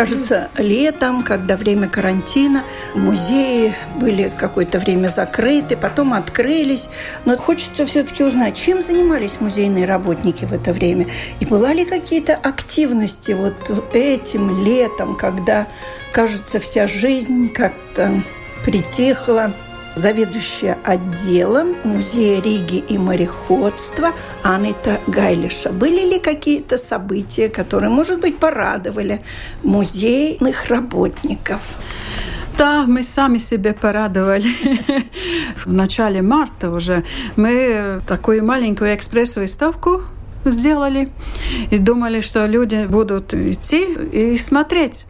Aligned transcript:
Кажется, 0.00 0.48
летом, 0.56 1.22
когда 1.22 1.58
время 1.58 1.86
карантина, 1.86 2.64
музеи 2.94 3.74
были 3.96 4.32
какое-то 4.34 4.78
время 4.78 5.08
закрыты, 5.08 5.76
потом 5.76 6.14
открылись. 6.14 6.88
Но 7.26 7.36
хочется 7.36 7.84
все-таки 7.84 8.24
узнать, 8.24 8.54
чем 8.56 8.82
занимались 8.82 9.40
музейные 9.40 9.84
работники 9.84 10.46
в 10.46 10.54
это 10.54 10.72
время? 10.72 11.06
И 11.40 11.44
была 11.44 11.74
ли 11.74 11.84
какие-то 11.84 12.34
активности 12.34 13.32
вот 13.32 13.70
этим 13.92 14.64
летом, 14.64 15.16
когда, 15.16 15.66
кажется, 16.12 16.60
вся 16.60 16.88
жизнь 16.88 17.50
как-то 17.50 18.22
притихла? 18.64 19.52
Заведующая 19.94 20.78
отделом 20.84 21.76
Музея 21.84 22.40
Риги 22.42 22.76
и 22.76 22.98
мореходства 22.98 24.12
Анита 24.42 25.00
Гайлиша. 25.06 25.70
Были 25.70 26.14
ли 26.14 26.18
какие-то 26.18 26.78
события, 26.78 27.48
которые, 27.48 27.90
может 27.90 28.20
быть, 28.20 28.38
порадовали 28.38 29.20
музейных 29.62 30.66
работников? 30.66 31.60
Да, 32.56 32.84
мы 32.86 33.02
сами 33.02 33.38
себе 33.38 33.72
порадовали. 33.72 34.50
В 35.64 35.72
начале 35.72 36.20
марта 36.20 36.70
уже 36.70 37.04
мы 37.36 38.02
такую 38.06 38.44
маленькую 38.44 38.94
экспресс-выставку 38.94 40.02
сделали 40.44 41.08
и 41.70 41.78
думали, 41.78 42.20
что 42.20 42.46
люди 42.46 42.86
будут 42.86 43.34
идти 43.34 43.86
и 44.12 44.36
смотреть. 44.36 45.06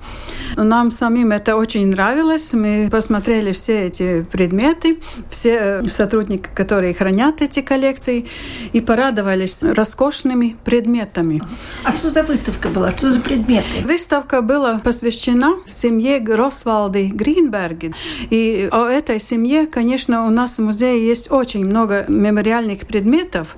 Нам 0.56 0.90
самим 0.90 1.32
это 1.32 1.56
очень 1.56 1.86
нравилось. 1.86 2.52
Мы 2.52 2.88
посмотрели 2.90 3.52
все 3.52 3.86
эти 3.86 4.22
предметы, 4.22 4.98
все 5.30 5.82
сотрудники, 5.88 6.48
которые 6.54 6.94
хранят 6.94 7.42
эти 7.42 7.60
коллекции, 7.60 8.26
и 8.72 8.80
порадовались 8.80 9.62
роскошными 9.62 10.56
предметами. 10.64 11.42
А 11.84 11.92
что 11.92 12.10
за 12.10 12.22
выставка 12.22 12.68
была? 12.68 12.90
Что 12.90 13.12
за 13.12 13.20
предметы? 13.20 13.64
Выставка 13.84 14.42
была 14.42 14.78
посвящена 14.78 15.56
семье 15.66 16.18
Гросвалды 16.18 17.08
Гринберги. 17.08 17.94
И 18.30 18.68
о 18.72 18.86
этой 18.86 19.20
семье, 19.20 19.66
конечно, 19.66 20.26
у 20.26 20.30
нас 20.30 20.58
в 20.58 20.62
музее 20.62 21.06
есть 21.06 21.30
очень 21.30 21.64
много 21.64 22.04
мемориальных 22.08 22.80
предметов. 22.86 23.56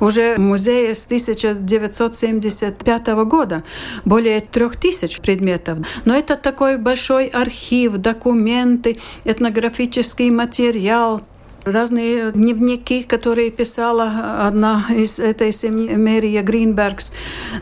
Уже 0.00 0.36
в 0.36 0.40
музее 0.40 0.94
с 0.94 1.06
1975 1.16 3.06
года 3.24 3.62
более 4.04 4.40
трех 4.40 4.76
тысяч 4.76 5.20
предметов. 5.20 5.78
Но 6.04 6.14
это 6.14 6.36
такой 6.36 6.78
большой 6.78 7.26
архив, 7.26 7.96
документы, 7.96 8.98
этнографический 9.24 10.30
материал, 10.30 11.22
разные 11.64 12.32
дневники, 12.32 13.02
которые 13.02 13.50
писала 13.50 14.46
одна 14.46 14.84
из 14.90 15.18
этой 15.18 15.52
семьи, 15.52 15.94
Мерия 15.94 16.42
Гринбергс. 16.42 17.12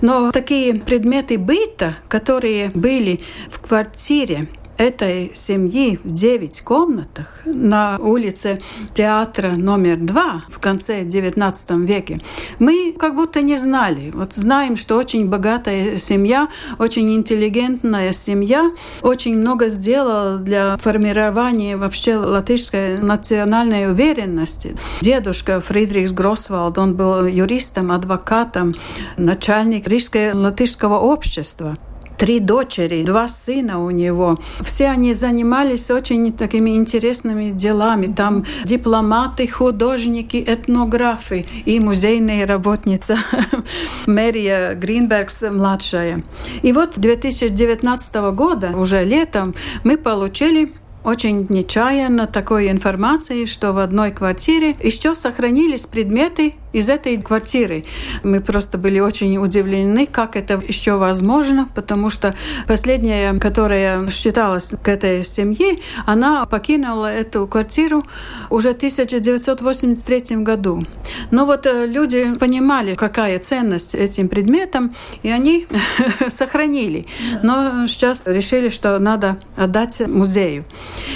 Но 0.01 0.31
такие 0.33 0.75
предметы 0.75 1.39
быта, 1.39 1.97
которые 2.09 2.71
были 2.75 3.21
в 3.51 3.61
квартире 3.61 4.49
этой 4.83 5.31
семьи 5.35 5.99
в 6.03 6.11
девять 6.11 6.61
комнатах 6.61 7.29
на 7.45 7.99
улице 7.99 8.61
театра 8.95 9.53
номер 9.53 9.97
два 9.97 10.43
в 10.49 10.59
конце 10.59 11.03
XIX 11.03 11.87
веке, 11.87 12.19
мы 12.59 12.95
как 12.99 13.15
будто 13.15 13.41
не 13.41 13.57
знали. 13.57 14.11
Вот 14.13 14.35
знаем, 14.35 14.77
что 14.77 14.97
очень 14.97 15.29
богатая 15.29 15.97
семья, 15.99 16.49
очень 16.79 17.15
интеллигентная 17.15 18.13
семья, 18.13 18.73
очень 19.03 19.39
много 19.39 19.69
сделала 19.69 20.39
для 20.39 20.77
формирования 20.77 21.77
вообще 21.77 22.17
латышской 22.17 22.99
национальной 22.99 23.91
уверенности. 23.91 24.77
Дедушка 25.01 25.61
Фридрихс 25.61 26.13
Гросвалд, 26.13 26.79
он 26.79 26.97
был 26.97 27.27
юристом, 27.27 27.93
адвокатом, 27.93 28.75
начальник 29.17 29.87
Рижского 29.87 30.35
латышского 30.35 30.99
общества 30.99 31.77
три 32.23 32.39
дочери, 32.39 33.03
два 33.03 33.27
сына 33.27 33.83
у 33.83 33.91
него. 33.91 34.39
Все 34.61 34.87
они 34.87 35.13
занимались 35.13 35.91
очень 35.91 36.33
такими 36.33 36.71
интересными 36.71 37.51
делами. 37.51 38.07
Там 38.07 38.45
дипломаты, 38.65 39.49
художники, 39.49 40.41
этнографы 40.47 41.47
и 41.65 41.81
музейная 41.81 42.47
работница 42.47 43.19
Мэрия 44.07 44.77
Гринбергс 44.77 45.51
младшая. 45.51 46.23
И 46.63 46.73
вот 46.73 46.93
2019 46.95 48.15
года, 48.37 48.71
уже 48.77 49.03
летом, 49.03 49.57
мы 49.83 49.97
получили 49.97 50.73
очень 51.03 51.47
нечаянно 51.49 52.29
такой 52.29 52.71
информации, 52.71 53.47
что 53.47 53.73
в 53.73 53.79
одной 53.79 54.13
квартире 54.13 54.77
еще 54.81 55.17
сохранились 55.17 55.87
предметы 55.87 56.55
из 56.73 56.89
этой 56.89 57.21
квартиры. 57.21 57.85
Мы 58.23 58.41
просто 58.41 58.79
были 58.79 59.01
очень 59.01 59.39
удивлены, 59.39 60.07
как 60.07 60.37
это 60.37 60.61
еще 60.67 60.97
возможно, 60.97 61.69
потому 61.75 62.11
что 62.11 62.35
последняя, 62.67 63.39
которая 63.39 64.09
считалась 64.11 64.73
к 64.83 64.89
этой 64.89 65.25
семье, 65.25 65.79
она 66.07 66.45
покинула 66.47 67.07
эту 67.07 67.47
квартиру 67.47 68.05
уже 68.51 68.73
в 68.73 68.77
1983 68.77 70.37
году. 70.37 70.83
Но 71.31 71.47
вот 71.47 71.67
э, 71.67 71.87
люди 71.87 72.35
понимали, 72.35 72.95
какая 72.95 73.39
ценность 73.39 73.95
этим 73.95 74.29
предметам, 74.29 74.95
и 75.23 75.31
они 75.31 75.67
сохранили. 76.29 77.07
Но 77.43 77.87
сейчас 77.87 78.27
решили, 78.27 78.69
что 78.69 78.99
надо 78.99 79.39
отдать 79.57 80.01
музею. 80.01 80.65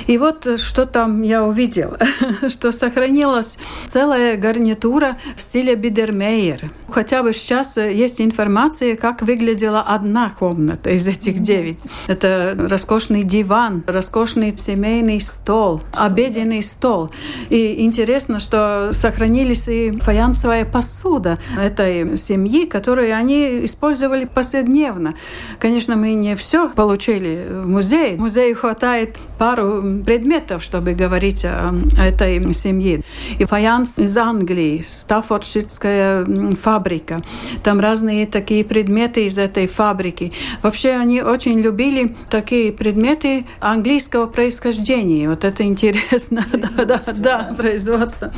И 0.06 0.18
вот 0.18 0.46
э, 0.46 0.56
что 0.56 0.86
там 0.86 1.22
я 1.22 1.44
увидела, 1.44 1.98
что 2.48 2.72
сохранилась 2.72 3.58
целая 3.86 4.36
гарнитура 4.36 5.16
в 5.36 5.42
стиле 5.46 5.74
Бидермейер. 5.74 6.70
Хотя 6.88 7.22
бы 7.22 7.32
сейчас 7.32 7.76
э, 7.78 7.92
есть 7.92 8.20
информация, 8.20 8.96
как 8.96 9.22
выглядела 9.22 9.80
одна 9.80 10.32
комната 10.38 10.90
из 10.90 11.06
этих 11.06 11.38
девять. 11.38 11.84
Это 12.06 12.56
роскошный 12.58 13.22
диван, 13.22 13.82
роскошный 13.86 14.56
семейный 14.56 15.20
стол, 15.20 15.80
обеденный 15.94 16.62
стол. 16.62 17.10
И 17.48 17.84
интересно, 17.84 18.40
что 18.40 18.90
сохранились 18.92 19.68
и 19.68 19.92
фаянсовая 19.92 20.64
посуда 20.64 21.38
этой 21.56 22.16
семьи, 22.16 22.66
которую 22.66 23.14
они 23.14 23.64
использовали 23.64 24.24
повседневно. 24.24 25.14
Конечно, 25.58 25.96
мы 25.96 26.14
не 26.14 26.34
все 26.34 26.68
получили 26.68 27.46
в 27.48 27.68
музее. 27.68 28.16
В 28.16 28.20
музее 28.20 28.54
хватает 28.54 29.16
пару 29.38 29.82
предметов, 30.04 30.62
чтобы 30.62 30.94
говорить 30.94 31.44
о 31.44 31.74
этой 31.98 32.52
семье. 32.52 33.02
И 33.38 33.44
фаянс 33.44 33.98
из 33.98 34.16
Англии, 34.16 34.82
Стаффордширская 34.86 36.26
фабрика. 36.54 37.20
Там 37.62 37.80
разные 37.80 38.26
такие 38.26 38.64
предметы 38.64 39.26
из 39.26 39.38
этой 39.38 39.66
фабрики. 39.66 40.32
Вообще 40.62 40.90
они 40.90 41.22
очень 41.22 41.60
любили 41.60 42.16
такие 42.30 42.72
предметы 42.72 43.46
английского 43.60 44.26
происхождения. 44.26 45.28
Вот 45.28 45.44
это 45.44 45.62
интересно. 45.64 46.46
да, 46.52 46.84
да, 46.84 47.00
да, 47.14 47.54
производство. 47.56 48.32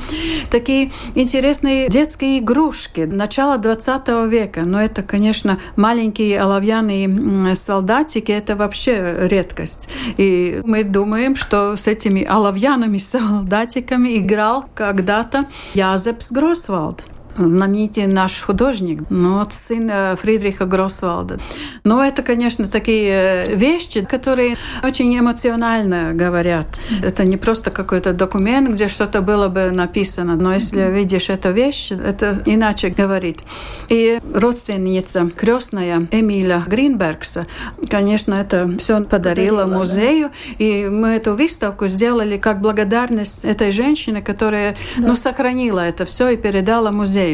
Такие 0.50 0.90
интересные 1.14 1.88
детские 1.88 2.38
игрушки 2.38 3.00
начала 3.00 3.58
20 3.58 4.08
века. 4.28 4.62
Но 4.62 4.81
это, 4.81 5.02
конечно, 5.02 5.58
маленькие 5.76 6.40
оловянные 6.40 7.55
солдатики, 7.55 8.32
это 8.32 8.56
вообще 8.56 9.14
редкость. 9.28 9.88
И 10.17 10.61
мы 10.64 10.84
думаем, 10.90 11.37
что 11.37 11.76
с 11.76 11.87
этими 11.87 12.25
оловянными 12.25 12.99
солдатиками 12.99 14.19
играл 14.19 14.67
когда-то 14.75 15.46
Язепс 15.75 16.32
Гросвалд. 16.32 17.05
Знаменитый 17.38 18.06
наш 18.06 18.40
художник, 18.40 19.02
ну, 19.11 19.38
вот 19.38 19.52
сын 19.52 19.88
э, 19.90 20.17
Фридриха 20.17 20.64
Гроссвалда. 20.64 21.38
Но 21.85 22.05
это, 22.05 22.23
конечно, 22.23 22.67
такие 22.67 23.55
вещи, 23.55 24.05
которые 24.05 24.56
очень 24.82 25.17
эмоционально 25.19 26.12
говорят. 26.14 26.67
Это 27.02 27.25
не 27.25 27.37
просто 27.37 27.70
какой-то 27.70 28.12
документ, 28.12 28.69
где 28.70 28.88
что-то 28.88 29.23
было 29.23 29.49
бы 29.49 29.70
написано, 29.70 30.37
но 30.37 30.55
если 30.55 30.90
видишь 30.90 31.31
эту 31.31 31.52
вещь, 31.52 31.93
это 31.93 32.43
иначе 32.46 32.88
говорит. 32.88 33.43
И 33.88 34.20
родственница 34.34 35.31
крестная 35.37 36.06
Эмиля 36.11 36.64
Гринбергса, 36.67 37.46
конечно, 37.88 38.34
это 38.34 38.70
все 38.79 39.00
подарила, 39.02 39.64
подарила 39.64 39.79
музею, 39.79 40.31
да? 40.31 40.64
и 40.64 40.88
мы 40.88 41.08
эту 41.11 41.34
выставку 41.34 41.88
сделали 41.88 42.37
как 42.37 42.61
благодарность 42.61 43.44
этой 43.44 43.73
женщине, 43.73 44.23
которая 44.23 44.76
да. 44.96 45.08
ну, 45.08 45.17
сохранила 45.17 45.81
это 45.81 46.05
все 46.05 46.31
и 46.31 46.37
передала 46.37 46.91
музею. 46.91 47.27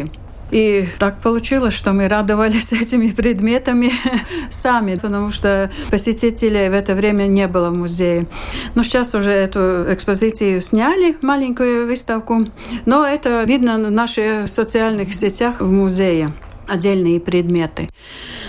И 0.50 0.86
так 0.98 1.18
получилось, 1.20 1.74
что 1.74 1.92
мы 1.92 2.06
радовались 2.08 2.72
этими 2.80 3.10
предметами 3.10 3.92
сами, 4.50 4.94
потому 4.94 5.32
что 5.32 5.70
посетителей 5.90 6.68
в 6.68 6.74
это 6.74 6.94
время 6.94 7.24
не 7.24 7.48
было 7.48 7.70
в 7.70 7.76
музее. 7.76 8.26
Но 8.74 8.82
сейчас 8.82 9.14
уже 9.14 9.32
эту 9.32 9.86
экспозицию 9.88 10.60
сняли, 10.60 11.16
маленькую 11.22 11.86
выставку, 11.86 12.46
но 12.86 13.04
это 13.04 13.42
видно 13.44 13.78
в 13.78 13.90
наших 13.90 14.48
социальных 14.48 15.14
сетях 15.14 15.60
в 15.60 15.70
музее 15.70 16.28
отдельные 16.68 17.20
предметы. 17.20 17.88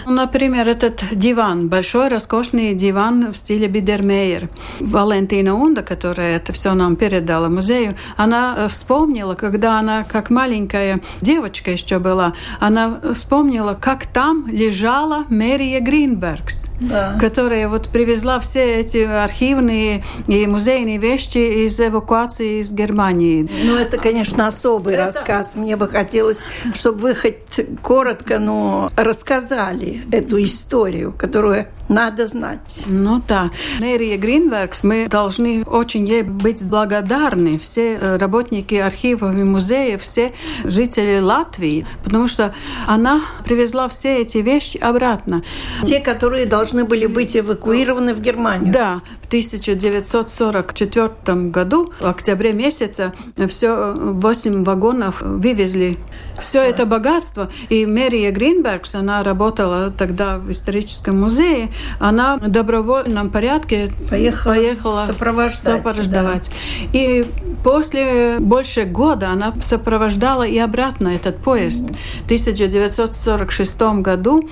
Например, 0.05 0.67
этот 0.69 1.03
диван, 1.11 1.67
большой 1.67 2.09
роскошный 2.09 2.73
диван 2.73 3.31
в 3.31 3.37
стиле 3.37 3.67
Бидермейер. 3.67 4.49
Валентина 4.79 5.55
Унда, 5.55 5.81
которая 5.81 6.35
это 6.37 6.53
все 6.53 6.73
нам 6.73 6.95
передала 6.95 7.49
музею, 7.49 7.95
она 8.17 8.55
э, 8.57 8.67
вспомнила, 8.67 9.35
когда 9.35 9.79
она 9.79 10.03
как 10.03 10.29
маленькая 10.29 11.01
девочка 11.21 11.71
еще 11.71 11.99
была, 11.99 12.33
она 12.59 12.99
вспомнила, 13.13 13.77
как 13.79 14.05
там 14.05 14.47
лежала 14.47 15.25
Мэрия 15.29 15.79
Гринбергс, 15.79 16.64
да. 16.79 17.17
которая 17.19 17.67
вот 17.67 17.89
привезла 17.89 18.39
все 18.39 18.79
эти 18.79 18.97
архивные 18.97 20.03
и 20.27 20.45
музейные 20.47 20.97
вещи 20.97 21.65
из 21.65 21.79
эвакуации 21.79 22.61
из 22.61 22.73
Германии. 22.73 23.49
Ну, 23.65 23.75
это, 23.75 23.97
конечно, 23.97 24.47
особый 24.47 24.95
это... 24.95 25.05
рассказ. 25.05 25.55
Мне 25.55 25.75
бы 25.75 25.87
хотелось, 25.87 26.39
чтобы 26.73 26.99
вы 26.99 27.15
хоть 27.15 27.65
коротко, 27.81 28.39
но 28.39 28.89
рассказали 28.95 30.03
эту 30.11 30.41
историю, 30.41 31.13
которую 31.17 31.67
надо 31.89 32.27
знать. 32.27 32.83
Ну 32.87 33.21
да. 33.27 33.51
Мэрия 33.79 34.17
Гринбергс, 34.17 34.83
мы 34.83 35.07
должны 35.07 35.63
очень 35.63 36.07
ей 36.07 36.23
быть 36.23 36.63
благодарны, 36.63 37.57
все 37.59 37.95
э, 37.95 38.17
работники 38.17 38.75
архивов 38.75 39.35
и 39.35 39.43
музеев, 39.43 40.01
все 40.01 40.33
жители 40.63 41.19
Латвии, 41.19 41.85
потому 42.03 42.27
что 42.27 42.53
она 42.87 43.21
привезла 43.43 43.87
все 43.87 44.17
эти 44.17 44.39
вещи 44.39 44.77
обратно. 44.77 45.43
Те, 45.83 45.99
которые 45.99 46.45
должны 46.45 46.85
были 46.85 47.05
быть 47.05 47.35
эвакуированы 47.37 48.13
в 48.13 48.19
Германию. 48.19 48.73
Да, 48.73 49.01
в 49.25 49.27
1944 49.27 51.49
году, 51.49 51.91
в 51.99 52.05
октябре 52.05 52.53
месяце, 52.53 53.11
все 53.49 53.93
восемь 53.93 54.63
вагонов 54.63 55.21
вывезли. 55.21 55.97
Все 56.39 56.61
это 56.61 56.85
богатство. 56.85 57.49
И 57.69 57.87
Мэрия 57.87 58.29
Гринбергс, 58.29 58.93
она 58.93 59.23
работала 59.23 59.89
тогда 59.89 60.37
в 60.37 60.51
историческом 60.51 61.19
музее, 61.19 61.71
она 61.99 62.37
в 62.37 62.49
добровольном 62.49 63.31
порядке 63.31 63.91
поехала, 64.09 64.53
поехала 64.53 65.05
сопровождать. 65.07 65.77
сопровождать. 65.77 66.51
Да. 66.93 66.99
И 66.99 67.25
после 67.63 68.37
больше 68.39 68.83
года 68.83 69.29
она 69.29 69.55
сопровождала 69.59 70.43
и 70.43 70.59
обратно 70.59 71.07
этот 71.07 71.37
поезд. 71.37 71.89
В 72.21 72.25
1946 72.25 73.81
году, 74.01 74.47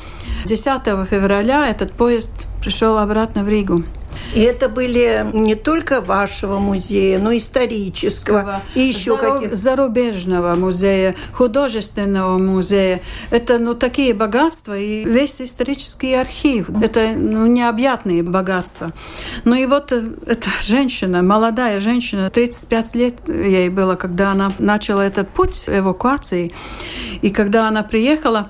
10 0.46 0.66
февраля, 1.08 1.68
этот 1.68 1.92
поезд 1.92 2.48
пришел 2.60 2.98
обратно 2.98 3.44
в 3.44 3.50
Ригу. 3.50 3.84
И 4.33 4.42
это 4.42 4.69
были 4.69 5.25
не 5.33 5.56
только 5.56 6.01
вашего 6.01 6.60
музея, 6.60 7.19
но 7.19 7.31
и 7.31 7.38
исторического, 7.38 8.62
и 8.75 8.81
еще 8.81 9.18
Заруб... 9.18 9.42
каких 9.42 9.56
зарубежного 9.56 10.56
музея, 10.56 11.15
художественного 11.33 12.38
музея. 12.38 13.01
Это 13.31 13.60
ну, 13.60 13.74
такие 13.74 14.13
богатства 14.13 14.77
и 14.77 15.04
весь 15.04 15.42
исторический 15.42 16.13
архив. 16.13 16.69
Это 16.81 17.13
ну, 17.15 17.45
необъятные 17.45 18.24
богатства. 18.24 18.92
Ну 19.45 19.56
и 19.56 19.65
вот 19.65 19.92
э, 19.92 20.01
эта 20.25 20.50
женщина, 20.65 21.21
молодая 21.21 21.80
женщина, 21.80 22.30
35 22.30 22.95
лет 22.95 23.15
ей 23.27 23.69
было, 23.69 23.95
когда 23.95 24.31
она 24.31 24.50
начала 24.60 25.01
этот 25.01 25.30
путь 25.30 25.65
эвакуации. 25.68 26.51
И 27.21 27.30
когда 27.30 27.68
она 27.68 27.83
приехала, 27.83 28.50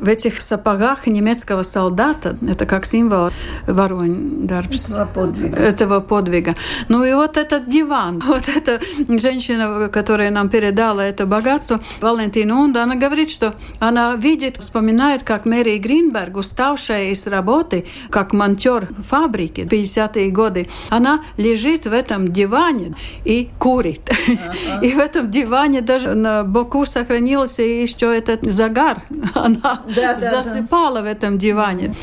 в 0.00 0.08
этих 0.08 0.40
сапогах 0.40 1.06
немецкого 1.06 1.62
солдата, 1.62 2.36
это 2.46 2.66
как 2.66 2.86
символ 2.86 3.30
воронь 3.66 4.46
этого 4.46 5.06
подвига. 5.06 5.56
этого 5.56 6.00
подвига. 6.00 6.54
Ну 6.88 7.04
и 7.04 7.12
вот 7.14 7.36
этот 7.36 7.68
диван, 7.68 8.22
вот 8.26 8.48
эта 8.48 8.80
женщина, 9.08 9.88
которая 9.88 10.30
нам 10.30 10.48
передала 10.48 11.04
это 11.04 11.26
богатство, 11.26 11.80
Валентина 12.00 12.60
Унда, 12.60 12.82
она 12.82 12.94
говорит, 12.94 13.30
что 13.30 13.54
она 13.78 14.14
видит, 14.16 14.56
вспоминает, 14.58 15.22
как 15.22 15.44
Мэри 15.44 15.78
Гринберг, 15.78 16.36
уставшая 16.36 17.10
из 17.10 17.26
работы, 17.26 17.86
как 18.10 18.32
монтер 18.32 18.88
фабрики 19.08 19.62
50-е 19.62 20.30
годы, 20.30 20.68
она 20.88 21.22
лежит 21.36 21.86
в 21.86 21.92
этом 21.92 22.28
диване 22.28 22.94
и 23.24 23.48
курит. 23.58 24.10
И 24.82 24.92
в 24.92 24.98
этом 24.98 25.30
диване 25.30 25.80
даже 25.80 26.14
на 26.14 26.44
боку 26.44 26.84
сохранился 26.86 27.62
еще 27.62 28.16
этот 28.16 28.42
загар. 28.42 29.02
Она 29.34 29.80
да, 29.94 30.14
да, 30.14 30.30
засыпала 30.30 31.00
да. 31.00 31.02
в 31.02 31.06
этом 31.06 31.38
диване. 31.38 31.94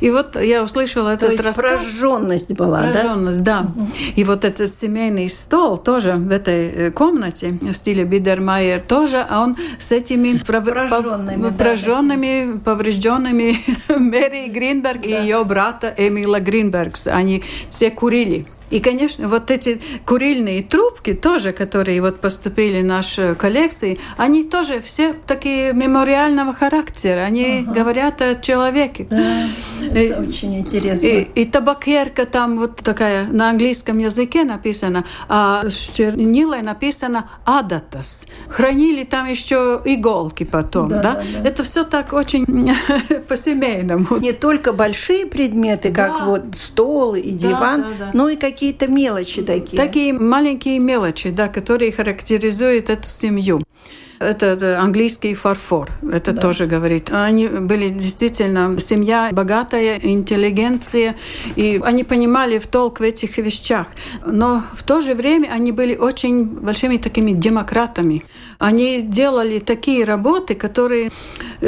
И 0.00 0.10
вот 0.10 0.40
я 0.40 0.62
услышала 0.62 1.10
этот 1.10 1.28
То 1.28 1.32
есть 1.32 1.44
рассказ. 1.44 1.64
прожженность 1.64 2.52
была, 2.52 2.82
прожженность, 2.82 3.42
да? 3.42 3.66
да. 3.74 3.86
И 4.14 4.24
вот 4.24 4.44
этот 4.44 4.70
семейный 4.74 5.28
стол 5.28 5.78
тоже 5.78 6.14
в 6.14 6.30
этой 6.30 6.68
э, 6.68 6.90
комнате 6.90 7.58
в 7.60 7.72
стиле 7.72 8.04
Бидермайер 8.04 8.80
тоже, 8.80 9.24
а 9.28 9.42
он 9.42 9.56
с 9.78 9.92
этими 9.92 10.38
прожженными, 10.38 11.50
прожженными 11.56 12.52
да, 12.52 12.58
поврежденными 12.64 13.58
Мэри 13.88 14.48
Гринберг 14.48 15.02
да. 15.02 15.08
и 15.08 15.22
ее 15.22 15.44
брата 15.44 15.92
Эмила 15.96 16.40
Гринбергс. 16.40 17.06
Они 17.08 17.42
все 17.70 17.90
курили. 17.90 18.46
И, 18.70 18.80
конечно, 18.80 19.28
вот 19.28 19.50
эти 19.50 19.80
курильные 20.04 20.62
трубки 20.62 21.14
тоже, 21.14 21.52
которые 21.52 22.00
вот 22.00 22.20
поступили 22.20 22.82
в 22.82 22.84
нашу 22.84 23.36
коллекции, 23.38 23.98
они 24.16 24.44
тоже 24.44 24.80
все 24.80 25.12
такие 25.12 25.72
мемориального 25.72 26.52
характера. 26.52 27.20
Они 27.20 27.64
ага. 27.66 27.72
говорят 27.72 28.20
о 28.22 28.34
человеке. 28.34 29.06
Да, 29.08 29.44
это 29.82 29.98
и, 29.98 30.12
очень 30.12 30.58
интересно. 30.58 31.06
И, 31.06 31.28
и 31.34 31.44
табакерка 31.44 32.26
там 32.26 32.56
вот 32.56 32.76
такая 32.76 33.26
на 33.26 33.50
английском 33.50 33.98
языке 33.98 34.44
написана, 34.44 35.04
а 35.28 35.68
с 35.68 35.74
чернилой 35.74 36.62
написано 36.62 37.30
«адатас». 37.44 38.26
Хранили 38.48 39.04
там 39.04 39.26
еще 39.26 39.80
иголки 39.84 40.44
потом, 40.44 40.88
да? 40.88 41.02
да? 41.02 41.14
да, 41.14 41.22
да. 41.42 41.48
Это 41.48 41.62
все 41.62 41.84
так 41.84 42.12
очень 42.12 42.46
по-семейному. 43.28 44.16
Не 44.18 44.32
только 44.32 44.72
большие 44.72 45.26
предметы, 45.26 45.92
как 45.92 46.18
да. 46.18 46.24
вот 46.24 46.42
стол 46.56 47.14
и 47.14 47.30
диван, 47.30 47.82
да, 47.82 47.88
да, 47.88 48.04
да. 48.06 48.10
но 48.12 48.28
и 48.28 48.36
какие 48.36 48.55
какие-то 48.56 48.88
мелочи 48.88 49.42
такие. 49.42 49.76
Такие 49.76 50.12
маленькие 50.14 50.78
мелочи, 50.78 51.30
да, 51.30 51.48
которые 51.48 51.92
характеризуют 51.92 52.88
эту 52.88 53.06
семью. 53.08 53.60
Это 54.18 54.80
английский 54.80 55.34
фарфор, 55.34 55.90
это 56.10 56.32
да. 56.32 56.40
тоже 56.40 56.64
говорит. 56.64 57.10
Они 57.12 57.48
были 57.48 57.90
действительно 57.90 58.80
семья 58.80 59.28
богатая, 59.30 60.00
интеллигенция, 60.02 61.16
и 61.54 61.78
они 61.84 62.02
понимали 62.02 62.58
в 62.58 62.66
толк 62.66 63.00
в 63.00 63.02
этих 63.02 63.36
вещах. 63.36 63.88
Но 64.24 64.62
в 64.72 64.84
то 64.84 65.02
же 65.02 65.14
время 65.14 65.48
они 65.48 65.70
были 65.70 65.96
очень 65.96 66.44
большими 66.44 66.96
такими 66.96 67.32
демократами. 67.32 68.24
Они 68.58 69.02
делали 69.02 69.58
такие 69.58 70.04
работы, 70.04 70.54
которые 70.54 71.10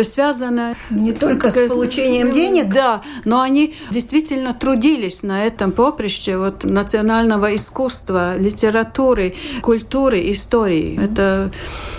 связаны 0.03 0.77
не 0.91 1.13
только 1.13 1.51
с 1.51 1.69
получением 1.69 2.33
денег, 2.33 2.69
да, 2.69 3.03
но 3.25 3.41
они 3.41 3.75
действительно 3.91 4.55
трудились 4.55 5.23
на 5.23 5.47
этом 5.47 5.73
поприще 5.73 6.39
вот 6.39 6.65
национального 6.65 7.55
искусства, 7.55 8.37
литературы, 8.37 9.35
культуры, 9.63 10.31
истории. 10.31 10.99
Это 11.03 11.51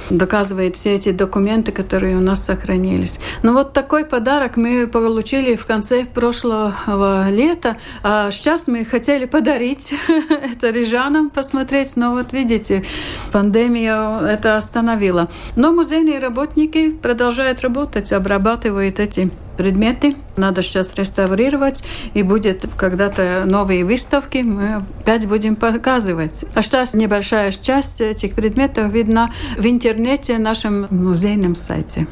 доказывает 0.10 0.76
все 0.76 0.96
эти 0.96 1.12
документы, 1.12 1.72
которые 1.72 2.18
у 2.18 2.22
нас 2.22 2.44
сохранились. 2.44 3.20
Ну 3.44 3.54
вот 3.54 3.74
такой 3.74 4.06
подарок 4.06 4.58
мы 4.58 4.88
получили 4.88 5.56
в 5.56 5.66
конце 5.66 6.06
прошлого 6.06 7.30
лета. 7.30 7.78
А 8.04 8.32
сейчас 8.32 8.68
мы 8.68 8.86
хотели 8.86 9.26
подарить 9.26 9.94
это 10.30 10.70
рижанам 10.72 11.30
посмотреть, 11.30 11.96
но 11.96 12.12
вот 12.12 12.34
видите, 12.34 12.84
пандемия 13.32 14.20
это 14.22 14.58
остановила. 14.80 15.28
Но 15.56 15.72
музейные 15.72 16.20
работники 16.20 16.92
продолжают 16.92 17.62
работать, 17.62 18.14
обрабатывают 18.14 19.00
эти 19.00 19.30
предметы. 19.58 20.16
Надо 20.38 20.62
сейчас 20.62 20.96
реставрировать, 20.96 21.84
и 22.14 22.24
будет 22.24 22.66
когда-то 22.78 23.44
новые 23.46 23.84
выставки, 23.84 24.38
мы 24.38 24.84
опять 25.02 25.28
будем 25.28 25.56
показывать. 25.56 26.46
А 26.56 26.62
сейчас 26.62 26.94
небольшая 26.94 27.52
часть 27.52 28.00
этих 28.00 28.36
предметов 28.36 28.92
видна 28.92 29.32
в 29.58 29.66
интернете, 29.66 30.36
в 30.36 30.40
нашем 30.40 30.88
музейном 30.90 31.56
сайте. 31.56 32.08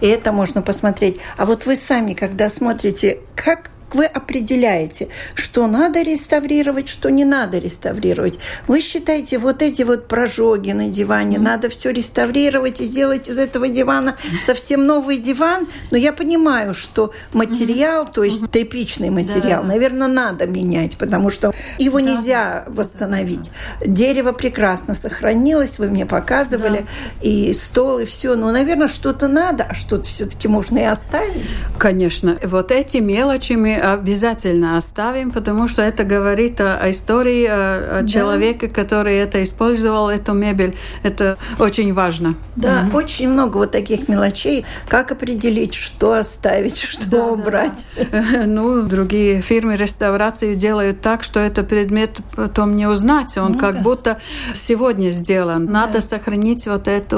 И 0.00 0.06
это 0.06 0.32
можно 0.32 0.62
посмотреть. 0.62 1.18
А 1.36 1.44
вот 1.44 1.66
вы 1.66 1.76
сами, 1.76 2.14
когда 2.14 2.48
смотрите, 2.48 3.18
как 3.34 3.70
вы 3.92 4.04
определяете, 4.04 5.08
что 5.34 5.66
надо 5.66 6.02
реставрировать, 6.02 6.88
что 6.88 7.10
не 7.10 7.24
надо 7.24 7.58
реставрировать. 7.58 8.38
Вы 8.66 8.80
считаете, 8.80 9.38
вот 9.38 9.62
эти 9.62 9.82
вот 9.82 10.08
прожоги 10.08 10.72
на 10.72 10.88
диване, 10.88 11.36
mm-hmm. 11.36 11.42
надо 11.42 11.68
все 11.68 11.90
реставрировать 11.90 12.80
и 12.80 12.84
сделать 12.84 13.28
из 13.28 13.38
этого 13.38 13.68
дивана 13.68 14.16
совсем 14.42 14.86
новый 14.86 15.18
диван. 15.18 15.68
Но 15.90 15.96
я 15.96 16.12
понимаю, 16.12 16.74
что 16.74 17.12
материал, 17.32 18.04
mm-hmm. 18.04 18.12
то 18.12 18.24
есть 18.24 18.42
mm-hmm. 18.42 18.50
тряпичный 18.50 19.10
материал, 19.10 19.62
да. 19.62 19.68
наверное, 19.68 20.08
надо 20.08 20.46
менять, 20.46 20.96
потому 20.98 21.30
что 21.30 21.52
его 21.78 22.00
да. 22.00 22.06
нельзя 22.06 22.64
восстановить. 22.66 23.50
Да. 23.80 23.86
Дерево 23.86 24.32
прекрасно 24.32 24.94
сохранилось, 24.94 25.78
вы 25.78 25.88
мне 25.88 26.06
показывали, 26.06 26.78
да. 26.78 27.28
и 27.28 27.52
стол, 27.52 28.00
и 28.00 28.04
все. 28.04 28.34
Но, 28.34 28.50
наверное, 28.50 28.88
что-то 28.88 29.28
надо, 29.28 29.64
а 29.68 29.74
что-то 29.74 30.04
все-таки 30.04 30.48
можно 30.48 30.78
и 30.78 30.84
оставить. 30.84 31.42
Конечно. 31.78 32.38
Вот 32.42 32.70
эти 32.72 32.98
мелочи 32.98 33.52
мы 33.52 33.75
обязательно 33.76 34.76
оставим, 34.76 35.30
потому 35.30 35.68
что 35.68 35.82
это 35.82 36.04
говорит 36.04 36.60
о, 36.60 36.76
о 36.78 36.90
истории, 36.90 37.46
о, 37.46 37.98
о 37.98 38.02
да. 38.02 38.08
человеке, 38.08 38.68
который 38.68 39.16
это 39.16 39.42
использовал, 39.42 40.08
эту 40.08 40.32
мебель. 40.32 40.76
Это 41.02 41.38
очень 41.58 41.92
важно. 41.92 42.34
Да, 42.56 42.82
mm 42.82 42.96
очень 42.96 43.28
много 43.28 43.58
вот 43.58 43.72
таких 43.72 44.08
мелочей. 44.08 44.64
Как 44.88 45.12
определить, 45.12 45.74
что 45.74 46.14
оставить, 46.14 46.78
что 46.90 47.08
да, 47.08 47.24
убрать? 47.26 47.86
Да. 48.10 48.22
Ну, 48.46 48.82
другие 48.82 49.42
фирмы 49.42 49.76
реставрации 49.76 50.54
делают 50.54 51.00
так, 51.00 51.22
что 51.22 51.40
этот 51.40 51.68
предмет 51.68 52.18
потом 52.34 52.76
не 52.76 52.86
узнать. 52.86 53.36
Он 53.36 53.52
ну, 53.52 53.58
как 53.58 53.76
да. 53.76 53.82
будто 53.82 54.18
сегодня 54.54 55.10
сделан. 55.10 55.66
Надо 55.66 55.94
да. 55.94 56.00
сохранить 56.00 56.66
вот 56.66 56.88
эту 56.88 57.16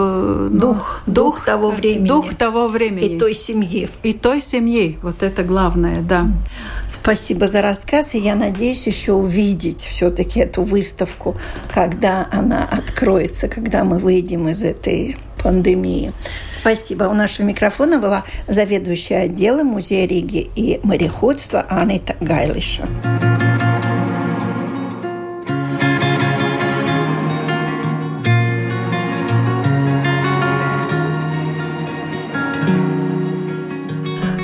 ну, 0.50 0.60
дух, 0.60 1.00
дух 1.06 1.44
того 1.44 1.70
времени. 1.70 2.08
Дух 2.08 2.34
того 2.34 2.68
времени. 2.68 3.14
И 3.14 3.18
той 3.18 3.34
семьи. 3.34 3.88
И 4.02 4.12
той 4.12 4.40
семьи. 4.40 4.98
Вот 5.02 5.22
это 5.22 5.42
главное, 5.42 6.02
да. 6.02 6.26
Спасибо 6.92 7.46
за 7.46 7.62
рассказ, 7.62 8.14
и 8.14 8.18
я 8.18 8.34
надеюсь 8.34 8.86
еще 8.86 9.12
увидеть 9.12 9.80
все-таки 9.80 10.40
эту 10.40 10.62
выставку, 10.62 11.36
когда 11.72 12.28
она 12.30 12.64
откроется, 12.64 13.48
когда 13.48 13.84
мы 13.84 13.98
выйдем 13.98 14.48
из 14.48 14.62
этой 14.62 15.16
пандемии. 15.42 16.12
Спасибо. 16.60 17.04
У 17.04 17.14
нашего 17.14 17.46
микрофона 17.46 17.98
была 17.98 18.24
заведующая 18.46 19.22
отделом 19.22 19.68
Музея 19.68 20.06
Риги 20.06 20.50
и 20.56 20.80
мореходства 20.82 21.64
Анита 21.68 22.16
Гайлиша. 22.20 22.88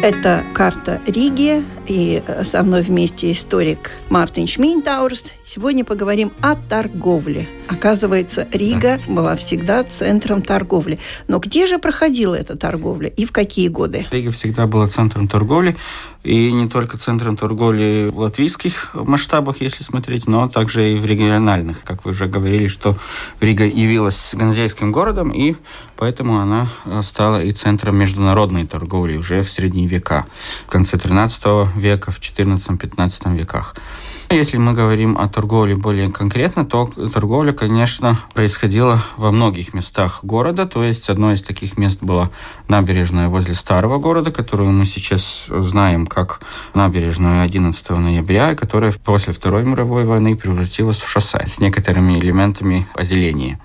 Это 0.05 0.43
карта 0.53 1.01
Риги, 1.07 1.65
и 1.87 2.23
со 2.43 2.63
мной 2.63 2.83
вместе 2.83 3.33
историк 3.33 3.93
Мартин 4.11 4.47
Шминтаурс. 4.47 5.33
Сегодня 5.47 5.85
поговорим 5.85 6.33
о 6.41 6.57
торговле. 6.57 7.47
Оказывается, 7.69 8.49
Рига 8.51 8.99
да. 9.07 9.13
была 9.13 9.37
всегда 9.37 9.85
центром 9.85 10.41
торговли. 10.41 10.99
Но 11.29 11.39
где 11.39 11.67
же 11.67 11.79
проходила 11.79 12.35
эта 12.35 12.57
торговля 12.57 13.11
и 13.11 13.27
в 13.27 13.33
какие 13.33 13.69
годы? 13.69 14.07
Рига 14.11 14.31
всегда 14.31 14.67
была 14.67 14.89
центром 14.89 15.29
торговли. 15.29 15.77
И 16.23 16.51
не 16.51 16.71
только 16.71 16.97
центром 16.97 17.37
торговли 17.37 18.09
в 18.11 18.21
латвийских 18.21 18.95
масштабах, 18.95 19.61
если 19.61 19.85
смотреть, 19.85 20.27
но 20.27 20.49
также 20.49 20.95
и 20.95 20.99
в 20.99 21.05
региональных. 21.05 21.83
Как 21.85 22.07
вы 22.07 22.13
уже 22.13 22.25
говорили, 22.25 22.67
что 22.67 22.97
Рига 23.41 23.67
явилась 23.67 24.31
ганзейским 24.33 24.91
городом, 24.93 25.31
и 25.31 25.57
поэтому 25.97 26.39
она 26.39 26.69
э, 26.87 27.03
стала 27.03 27.43
и 27.43 27.53
центром 27.53 27.97
международной 27.99 28.67
торговли 28.67 29.19
уже 29.19 29.43
в 29.43 29.51
средние 29.51 29.87
века, 29.87 30.27
в 30.67 30.71
конце 30.71 30.97
13 30.97 31.77
века, 31.77 32.11
в 32.11 32.19
14-15 32.19 33.37
веках. 33.37 33.75
Если 34.35 34.57
мы 34.57 34.73
говорим 34.73 35.17
о 35.17 35.29
торговле 35.29 35.77
более 35.77 36.11
конкретно, 36.11 36.67
то 36.67 36.91
торговля, 37.13 37.53
конечно, 37.53 38.19
происходила 38.35 39.01
во 39.17 39.31
многих 39.31 39.75
местах 39.75 40.25
города. 40.25 40.67
То 40.67 40.83
есть 40.83 41.09
одно 41.09 41.33
из 41.33 41.41
таких 41.41 41.79
мест 41.79 42.03
была 42.03 42.31
набережная 42.67 43.29
возле 43.29 43.55
старого 43.55 43.99
города, 43.99 44.33
которую 44.33 44.73
мы 44.73 44.87
сейчас 44.87 45.45
знаем 45.49 46.09
как 46.09 46.41
набережную 46.75 47.43
11 47.43 47.91
ноября, 47.91 48.57
которая 48.57 48.91
после 48.91 49.33
Второй 49.33 49.63
мировой 49.63 50.05
войны 50.05 50.35
превратилась 50.35 50.99
в 50.99 51.09
шоссе 51.09 51.47
с 51.47 51.61
некоторыми 51.61 52.19
элементами 52.19 52.89
озеления 52.97 53.61